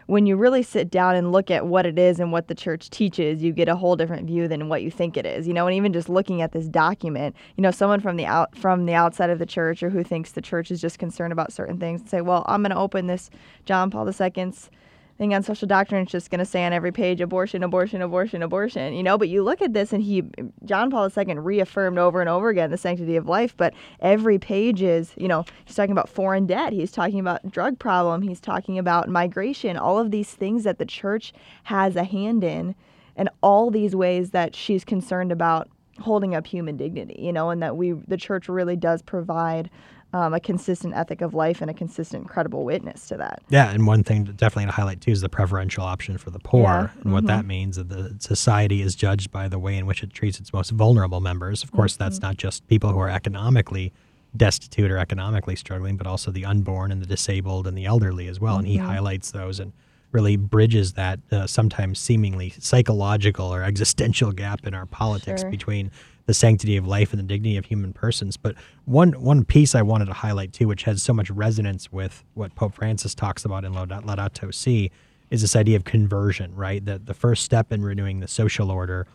[0.08, 2.90] when you really sit down and look at what it is and what the church
[2.90, 5.48] teaches, you get a whole different view than what you think it is.
[5.48, 8.58] You know, and even just looking at this document, you know, someone from the out
[8.58, 11.54] from the outside of the church or who thinks the church is just concerned about
[11.54, 13.30] certain things, say, well, I'm going to open this
[13.66, 14.70] John Paul II's
[15.18, 18.44] thing on social doctrine it's just going to say on every page abortion abortion abortion
[18.44, 19.18] abortion you know?
[19.18, 20.24] But you look at this and he
[20.66, 24.82] john paul ii reaffirmed over and over again the sanctity of life but every page
[24.82, 28.78] is you know he's talking about foreign debt he's talking about drug problem he's talking
[28.78, 32.76] about migration all of these things that the church has a hand in
[33.16, 35.68] and all these ways that she's concerned about
[36.00, 39.70] holding up human dignity you know and that we the church really does provide
[40.14, 43.86] um, a consistent ethic of life and a consistent credible witness to that Yeah, and
[43.86, 46.90] one thing to definitely to highlight too is the preferential option for the poor Yeah,
[47.04, 50.14] and what that means that the society is judged by the way in which it
[50.14, 51.64] treats its most vulnerable members.
[51.64, 53.92] Of course, that's not just people who are economically
[54.36, 58.40] destitute or economically struggling, but also the unborn and the disabled and the elderly as
[58.40, 58.58] well.
[58.58, 59.74] And he highlights those and
[60.14, 65.52] really bridges that uh, sometimes seemingly psychological or existential gap in our politics Sure.
[65.52, 65.92] between
[66.28, 68.38] the sanctity of life and the dignity of human persons.
[68.38, 68.56] But
[68.86, 72.54] one one piece I wanted to highlight too, which has so much resonance with what
[72.54, 74.92] Pope Francis talks about in Laudato Si,
[75.32, 76.54] is this idea of conversion.
[76.54, 79.08] Right, that the first step in renewing the social order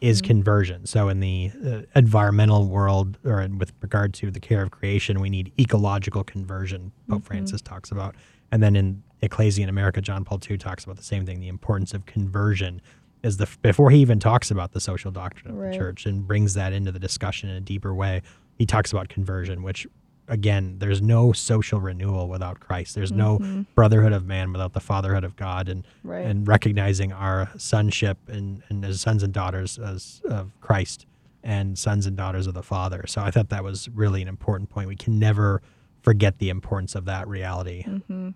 [0.00, 0.84] is conversion.
[0.86, 5.30] So in the uh, environmental world, or with regard to the care of creation, we
[5.30, 6.90] need ecological conversion.
[7.08, 8.16] Pope Francis talks about,
[8.50, 11.48] and then in Ecclesia in America, John Paul II talks about the same thing: the
[11.48, 12.82] importance of conversion.
[13.22, 15.72] Is the before he even talks about the social doctrine of Right.
[15.72, 18.22] the church and brings that into the discussion in a deeper way,
[18.56, 19.86] he talks about conversion, which
[20.28, 22.94] again, there's no social renewal without Christ.
[22.94, 23.62] There's no mm-hmm.
[23.74, 26.26] brotherhood of man without the fatherhood of God, and Right.
[26.26, 31.06] and recognizing our sonship and, and as sons and daughters as of Christ
[31.44, 33.04] and sons and daughters of the Father.
[33.06, 34.88] So I thought that was really an important point.
[34.88, 35.62] We can never
[36.02, 37.84] forget the importance of that reality.
[37.84, 38.30] Mm-hmm.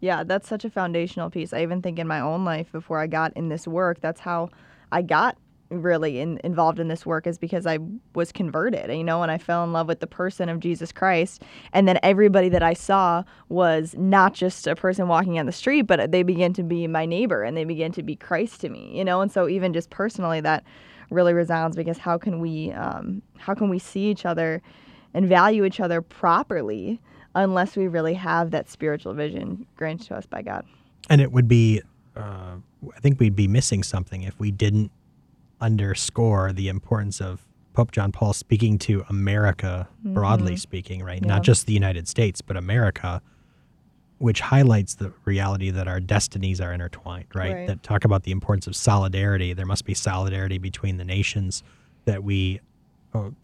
[0.00, 1.52] Yeah, that's such a foundational piece.
[1.52, 4.50] I even think in my own life before I got in this work, that's how
[4.92, 5.36] I got
[5.70, 7.78] really in, involved in this work is because I
[8.14, 11.42] was converted, you know, and I fell in love with the person of Jesus Christ.
[11.72, 15.82] And then everybody that I saw was not just a person walking on the street,
[15.82, 18.96] but they began to be my neighbor and they began to be Christ to me,
[18.96, 19.20] you know.
[19.20, 20.64] And so even just personally, that
[21.10, 24.60] really resounds because how can we um, how can we see each other
[25.14, 27.00] and value each other properly
[27.36, 30.64] unless we really have that spiritual vision granted to us by God.
[31.10, 31.82] And it would be,
[32.16, 32.56] uh,
[32.94, 34.90] I think we'd be missing something if we didn't
[35.60, 41.20] underscore the importance of Pope John Paul speaking to America, broadly speaking, right?
[41.20, 41.28] Yeah.
[41.28, 43.20] Not just the United States, but America,
[44.16, 47.52] which highlights the reality that our destinies are intertwined, right?
[47.52, 47.66] Right.
[47.66, 49.52] That talk about the importance of solidarity.
[49.52, 51.62] There must be solidarity between the nations
[52.06, 52.60] that we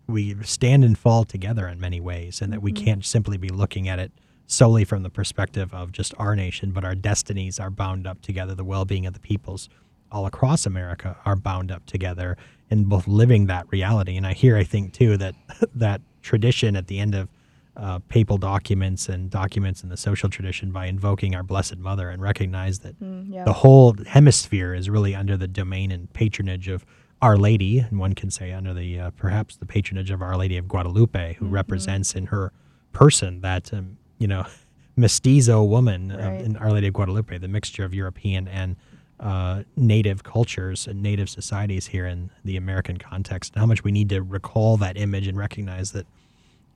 [0.07, 3.89] we stand and fall together in many ways, and that we can't simply be looking
[3.89, 4.13] at it
[4.47, 8.55] solely from the perspective of just our nation, but our destinies are bound up together.
[8.55, 9.69] The well-being of the peoples
[10.11, 12.37] all across America are bound up together
[12.71, 14.17] in both living that reality.
[14.17, 15.35] And I hear, I think too, that
[15.75, 17.29] that tradition at the end of
[17.75, 22.21] uh, papal documents and documents in the social tradition by invoking our Blessed Mother and
[22.21, 23.45] recognize that Mm, yeah.
[23.45, 26.85] the whole hemisphere is really under the domain and patronage of
[27.23, 30.57] Our Lady, and one can say under the uh, perhaps the patronage of Our Lady
[30.59, 32.53] of Guadalupe, who represents in her
[32.93, 34.45] person that um, you know
[34.97, 36.41] mestizo woman uh, Right.
[36.43, 38.77] in Our Lady of Guadalupe, the mixture of European and
[39.21, 43.93] uh, native cultures and native societies here in the American context, and how much we
[43.93, 46.07] need to recall that image and recognize that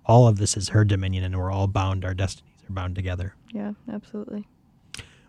[0.05, 2.05] all of this is her dominion, and we're all bound.
[2.05, 3.35] Our destinies are bound together.
[3.53, 4.47] yeah, absolutely.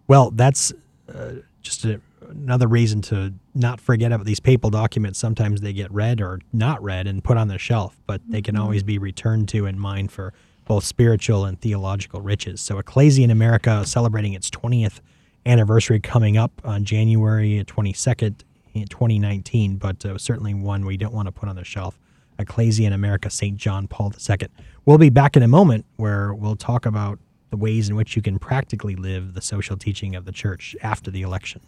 [0.07, 0.71] Well, that's
[1.13, 1.31] uh,
[1.61, 5.19] just a, another reason to not forget about these papal documents.
[5.19, 8.57] Sometimes they get read or not read and put on the shelf, but they can
[8.57, 10.33] always be returned to and mined for
[10.65, 12.61] both spiritual and theological riches.
[12.61, 14.99] So, Ecclesia in America celebrating its 20th
[15.45, 18.43] anniversary coming up on January 22nd,
[18.73, 21.97] 2019, but uh, certainly one we don't want to put on the shelf.
[22.37, 23.57] Ecclesia in America, St.
[23.57, 24.47] John Paul II.
[24.85, 27.17] We'll be back in a moment where we'll talk about
[27.49, 31.11] the ways in which you can practically live the social teaching of the church after
[31.11, 31.61] the election.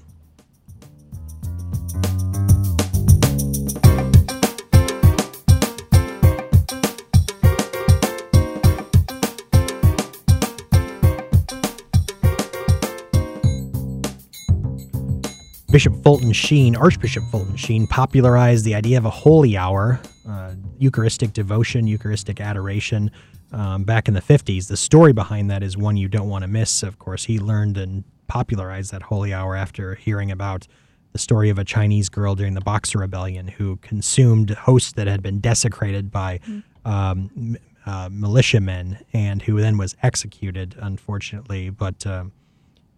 [15.71, 21.31] Bishop Fulton Sheen, Archbishop Fulton Sheen, popularized the idea of a holy hour, uh, Eucharistic
[21.31, 23.11] devotion, Eucharistic adoration,
[23.51, 24.67] um, back in the 50s.
[24.67, 26.83] The story behind that is one you don't want to miss.
[26.83, 30.67] Of course, he learned and popularized that holy hour after hearing about
[31.11, 35.23] the story of a Chinese girl during the Boxer Rebellion who consumed hosts that had
[35.23, 36.39] been desecrated by
[36.85, 41.71] um, uh, militiamen and who then was executed, unfortunately.
[41.71, 42.31] But um,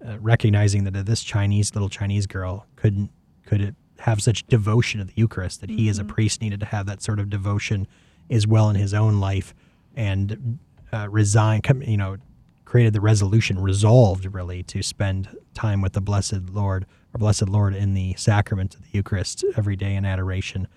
[0.06, 3.12] uh, recognizing that this Chinese little Chinese girl couldn't
[3.46, 6.66] could it have such devotion to the Eucharist that he as a priest needed to
[6.66, 7.88] have that sort of devotion
[8.30, 9.54] as well in his own life
[9.96, 10.60] and
[10.94, 12.18] uh, resign come you know
[12.66, 17.76] created the resolution resolved really to spend time with the blessed Lord our blessed Lord
[17.76, 20.68] in the sacrament of the Eucharist every day in adoration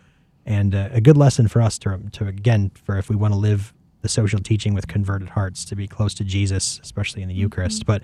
[0.46, 3.38] and uh, a good lesson for us to to again for if we want to
[3.38, 7.34] live the social teaching with converted hearts to be close to Jesus especially in the
[7.34, 8.02] Eucharist but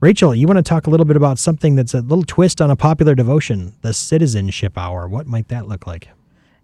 [0.00, 2.70] Rachel, you want to talk a little bit about something that's a little twist on
[2.70, 5.08] a popular devotion, the citizenship hour.
[5.08, 6.08] What might that look like?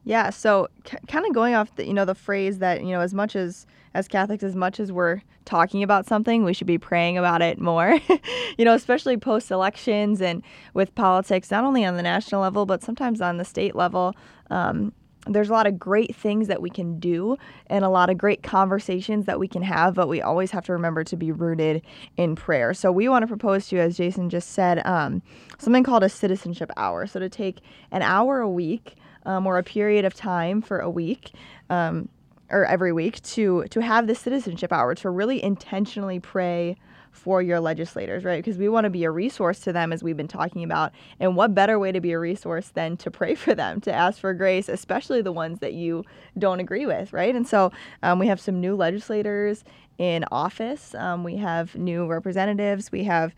[0.04, 3.00] Yeah, so k- kind of going off the you know the phrase that you know
[3.00, 6.78] as much as as Catholics as much as we're talking about something, we should be
[6.78, 7.98] praying about it more.
[8.58, 10.42] you know, especially post elections and
[10.74, 14.14] with politics, not only on the national level but sometimes on the state level.
[14.50, 14.92] Um,
[15.26, 17.38] there's a lot of great things that we can do
[17.68, 20.72] and a lot of great conversations that we can have, but we always have to
[20.72, 21.80] remember to be rooted
[22.18, 22.74] in prayer.
[22.74, 25.22] So we want to propose to you, as Jason just said, um,
[25.56, 27.06] something called a citizenship hour.
[27.06, 30.90] So to take an hour a week um, or a period of time for a
[30.90, 31.32] week.
[31.70, 32.08] Um,
[32.50, 36.76] or every week to to have the citizenship hour to really intentionally pray
[37.10, 38.44] for your legislators, right?
[38.44, 40.92] Because we want to be a resource to them as we've been talking about.
[41.20, 44.18] And what better way to be a resource than to pray for them, to ask
[44.18, 46.04] for grace, especially the ones that you
[46.36, 47.34] don't agree with, right?
[47.34, 47.72] And so
[48.02, 49.64] um, we have some new legislators
[49.96, 50.94] in office.
[50.96, 52.90] Um, we have new representatives.
[52.90, 53.34] We have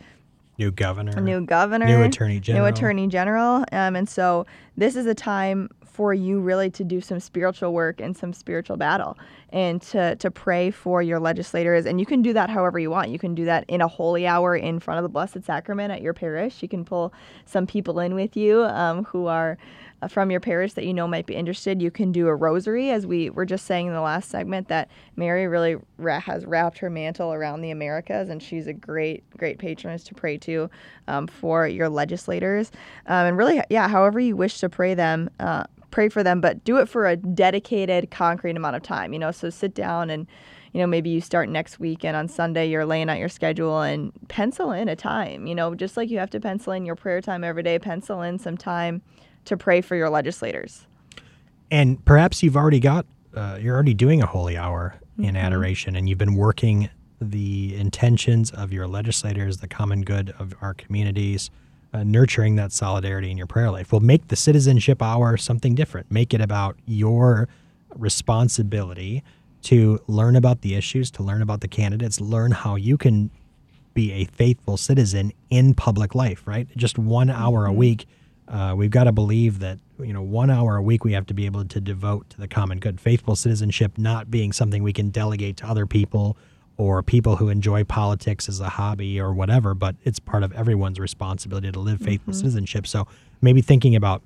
[0.59, 1.21] New governor.
[1.21, 2.65] new governor, New attorney general.
[2.65, 7.01] new attorney general, um, and so this is a time for you really to do
[7.01, 9.17] some spiritual work and some spiritual battle,
[9.51, 11.87] and to to pray for your legislators.
[11.87, 13.09] And you can do that however you want.
[13.09, 16.03] You can do that in a holy hour in front of the Blessed Sacrament at
[16.03, 16.63] your parish.
[16.63, 17.15] You can pull
[17.47, 19.57] some people in with you um, who are
[20.03, 21.81] uh, from your parish that you know might be interested.
[21.81, 24.91] You can do a rosary, as we were just saying in the last segment, that
[25.17, 29.59] Mary really ra- has wrapped her mantle around the Americas, and she's a great, great
[29.59, 30.69] patroness to pray to
[31.09, 32.71] um, for your legislators.
[33.07, 35.31] Um, and really, yeah, however you wish to pray them.
[35.41, 35.65] Uh,
[35.97, 39.31] pray for them but do it for a dedicated concrete amount of time you know
[39.31, 40.27] so sit down and
[40.73, 43.81] you know maybe you start next week and on sunday you're laying out your schedule
[43.81, 46.95] and pencil in a time you know just like you have to pencil in your
[46.95, 49.01] prayer time every day pencil in some time
[49.47, 50.87] to pray for your legislators.
[51.71, 55.37] And perhaps you've already got, uh, you're already doing a holy hour in Mm-hmm.
[55.37, 56.91] adoration and you've been working
[57.23, 61.51] the intentions of your legislators, the common good of our communities,
[61.93, 63.93] uh, nurturing that solidarity in your prayer life.
[63.93, 66.11] Well, make the citizenship hour something different.
[66.11, 67.49] Make it about your
[67.95, 69.23] responsibility
[69.63, 73.31] to learn about the issues, to learn about the candidates, learn how you can
[73.95, 76.69] be a faithful citizen in public life, right?
[76.77, 78.07] Just one hour a week.
[78.47, 81.35] Uh, we've got to believe that, you know, one hour a week we have to
[81.35, 83.01] be able to devote to the common good.
[83.01, 86.37] Faithful citizenship not being something we can delegate to other people
[86.79, 90.99] or people who enjoy politics as a hobby or whatever, but it's part of everyone's
[90.99, 92.41] responsibility to live faithful mm-hmm.
[92.41, 92.87] citizenship.
[92.87, 93.07] So
[93.41, 94.23] maybe thinking about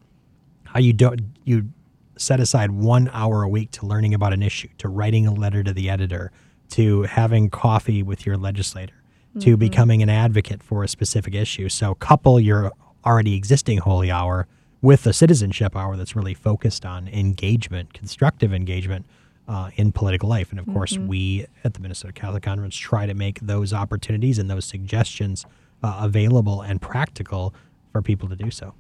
[0.65, 1.69] how you don't you
[2.17, 5.63] set aside one hour a week to learning about an issue, to writing a letter
[5.63, 6.33] to the editor,
[6.71, 8.95] to having coffee with your legislator
[9.39, 9.61] to mm-hmm.
[9.61, 11.69] becoming an advocate for a specific issue.
[11.69, 12.73] So couple your
[13.05, 14.49] already existing holy hour
[14.83, 19.07] with a citizenship hour that's really focused on engagement, constructive engagement
[19.51, 20.53] uh, in political life.
[20.53, 24.49] And of course, we at the Minnesota Catholic Conference try to make those opportunities and
[24.49, 25.45] those suggestions
[25.83, 27.53] uh, available and practical
[27.91, 28.75] for people to do so.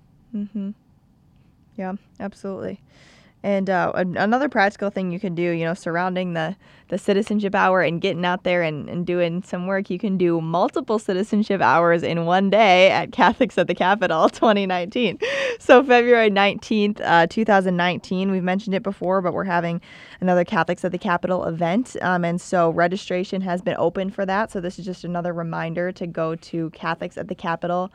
[1.77, 2.81] Yeah, absolutely.
[3.43, 6.57] And uh, another practical thing you can do, you know, surrounding the,
[6.89, 10.43] the citizenship hour and getting out there and, and doing some work, you can do
[10.43, 15.19] multiple citizenship hours in one day at Catholics at the Capitol 2019.
[15.59, 19.81] So, February 19th, uh, 2019, we've mentioned it before, but we're having
[20.21, 21.97] another Catholics at the Capitol event.
[22.03, 24.51] Um, and so, registration has been open for that.
[24.51, 27.91] So, this is just another reminder to go to Catholics at the Capitol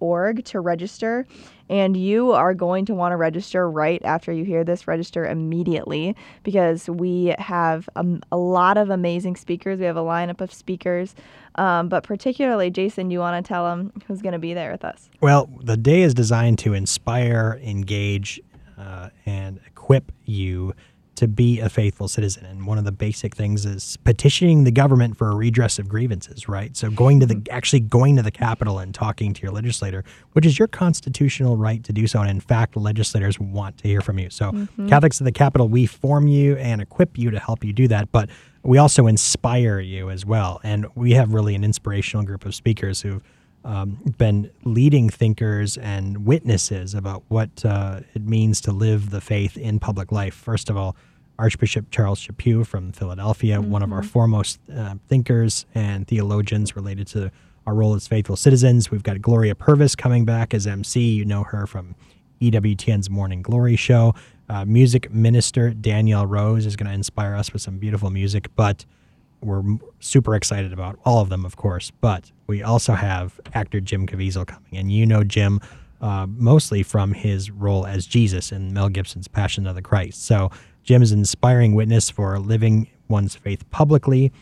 [0.00, 1.26] org to register
[1.68, 4.86] and you are going to want to register right after you hear this.
[4.86, 9.78] Register immediately because we have um, a lot of amazing speakers.
[9.78, 11.14] We have a lineup of speakers
[11.58, 14.84] um, but particularly jason you want to tell them who's going to be there with
[14.84, 15.10] us?
[15.20, 18.40] Well, the day is designed to inspire, engage,
[18.78, 20.74] uh, and equip you
[21.18, 22.44] to be a faithful citizen.
[22.44, 26.48] And one of the basic things is petitioning the government for a redress of grievances,
[26.48, 26.76] right?
[26.76, 30.46] So going to the actually going to the Capitol and talking to your legislator, which
[30.46, 32.20] is your constitutional right to do so.
[32.20, 34.30] And in fact, legislators want to hear from you.
[34.30, 34.52] So
[34.88, 38.12] Catholics at the Capitol, we form you and equip you to help you do that.
[38.12, 38.30] But
[38.62, 40.60] we also inspire you as well.
[40.62, 43.22] And we have really an inspirational group of speakers who've
[43.64, 49.56] um, been leading thinkers and witnesses about what uh, it means to live the faith
[49.56, 50.34] in public life.
[50.34, 50.96] First of all,
[51.38, 57.30] Archbishop Charles Chaput from Philadelphia, one of our foremost uh, thinkers and theologians related to
[57.66, 58.90] our role as faithful citizens.
[58.90, 61.00] We've got Gloria Purvis coming back as MC.
[61.00, 61.94] You know her from
[62.40, 64.14] EWTN's Morning Glory show.
[64.48, 68.84] Uh, music minister Danielle Rose is going to inspire us with some beautiful music, but
[69.40, 69.62] we're
[70.00, 71.92] super excited about all of them, of course.
[72.00, 75.60] But we also have actor Jim Caviezel coming, and you know Jim
[76.00, 80.24] uh, mostly from his role as Jesus in Mel Gibson's Passion of the Christ.
[80.24, 80.50] So
[80.88, 84.32] Jim is an inspiring witness for living one's faith publicly,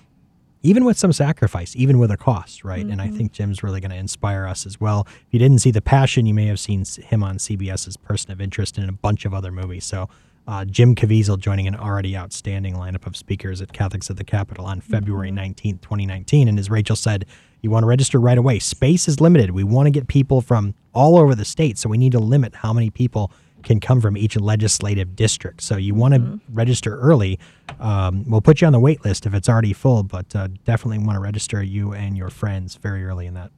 [0.62, 2.86] even with some sacrifice, even with a cost, right?
[2.86, 5.08] And I think Jim's really going to inspire us as well.
[5.08, 8.40] If you didn't see The Passion, you may have seen him on CBS's Person of
[8.40, 9.84] Interest and a bunch of other movies.
[9.84, 10.08] So
[10.46, 14.66] uh, Jim Caviezel joining an already outstanding lineup of speakers at Catholics at the Capitol
[14.66, 16.46] on February 19th, 2019.
[16.46, 17.26] And as Rachel said,
[17.60, 18.60] you want to register right away.
[18.60, 19.50] Space is limited.
[19.50, 22.54] We want to get people from all over the state, so we need to limit
[22.54, 23.32] how many people
[23.66, 25.60] can come from each legislative district.
[25.60, 27.38] So you want to register early.
[27.80, 31.04] Um, we'll put you on the wait list if it's already full, but uh, definitely
[31.04, 33.50] want to register you and your friends very early in that.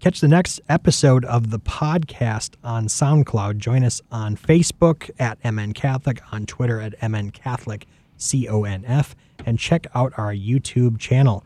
[0.00, 3.58] Catch the next episode of the podcast on SoundCloud.
[3.58, 7.86] Join us on Facebook at MN Catholic, on Twitter at MN Catholic,
[8.16, 9.14] C O N F,
[9.46, 11.44] and check out our YouTube channel.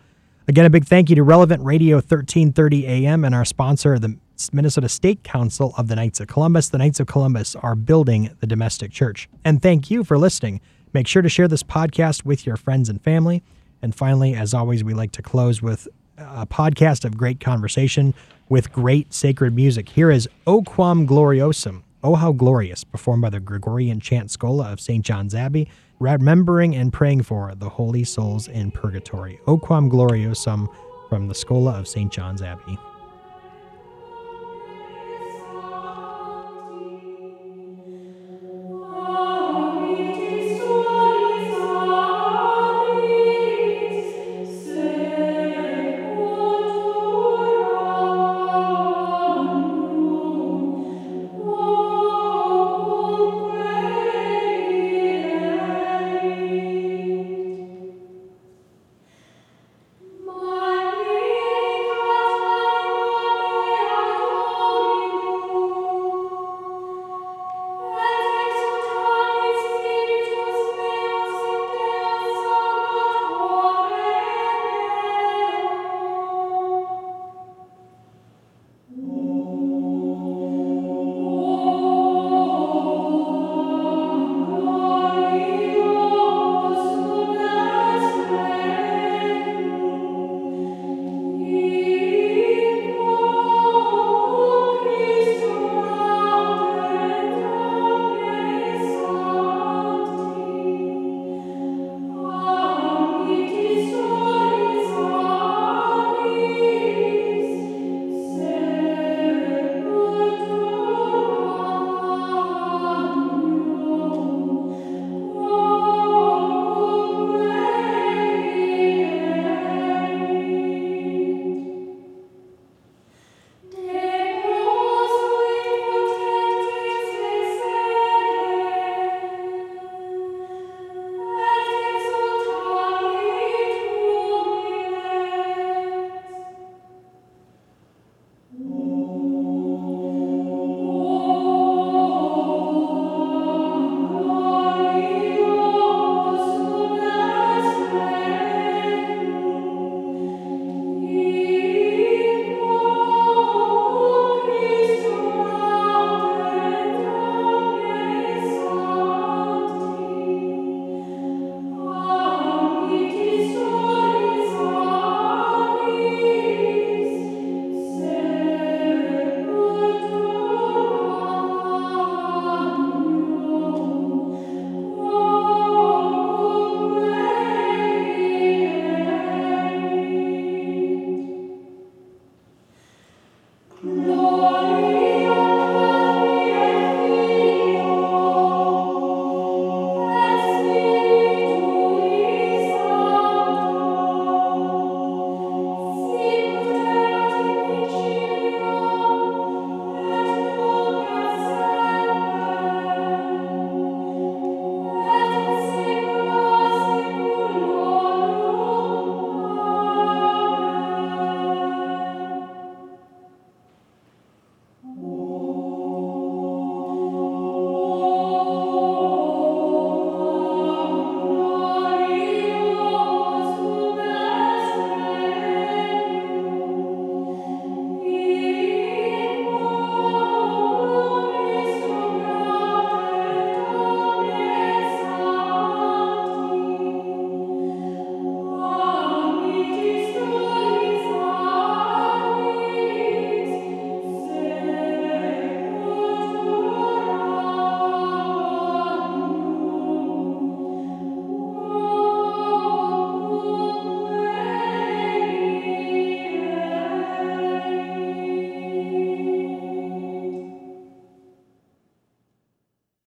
[0.49, 4.17] Again, a big thank you to Relevant Radio 1330 AM and our sponsor, the
[4.51, 6.71] Minnesota State Council of the Knights of Columbus.
[6.71, 9.29] The Knights of Columbus are building the domestic church.
[9.45, 10.61] And thank you for listening.
[10.95, 13.43] Make sure to share this podcast with your friends and family.
[13.83, 15.89] And finally, as always, we like to close with
[16.19, 18.15] a podcast of great conversation
[18.49, 19.89] with great sacred music.
[19.89, 24.81] Here is O Quam Gloriosum, O How Glorious, performed by the Gregorian Chant Schola of
[24.81, 25.05] St.
[25.05, 25.69] John's Abbey,
[25.99, 29.41] remembering and praying for the holy souls in purgatory.
[29.47, 30.69] O Quam Gloriosum
[31.09, 32.13] from the Schola of St.
[32.13, 32.79] John's Abbey.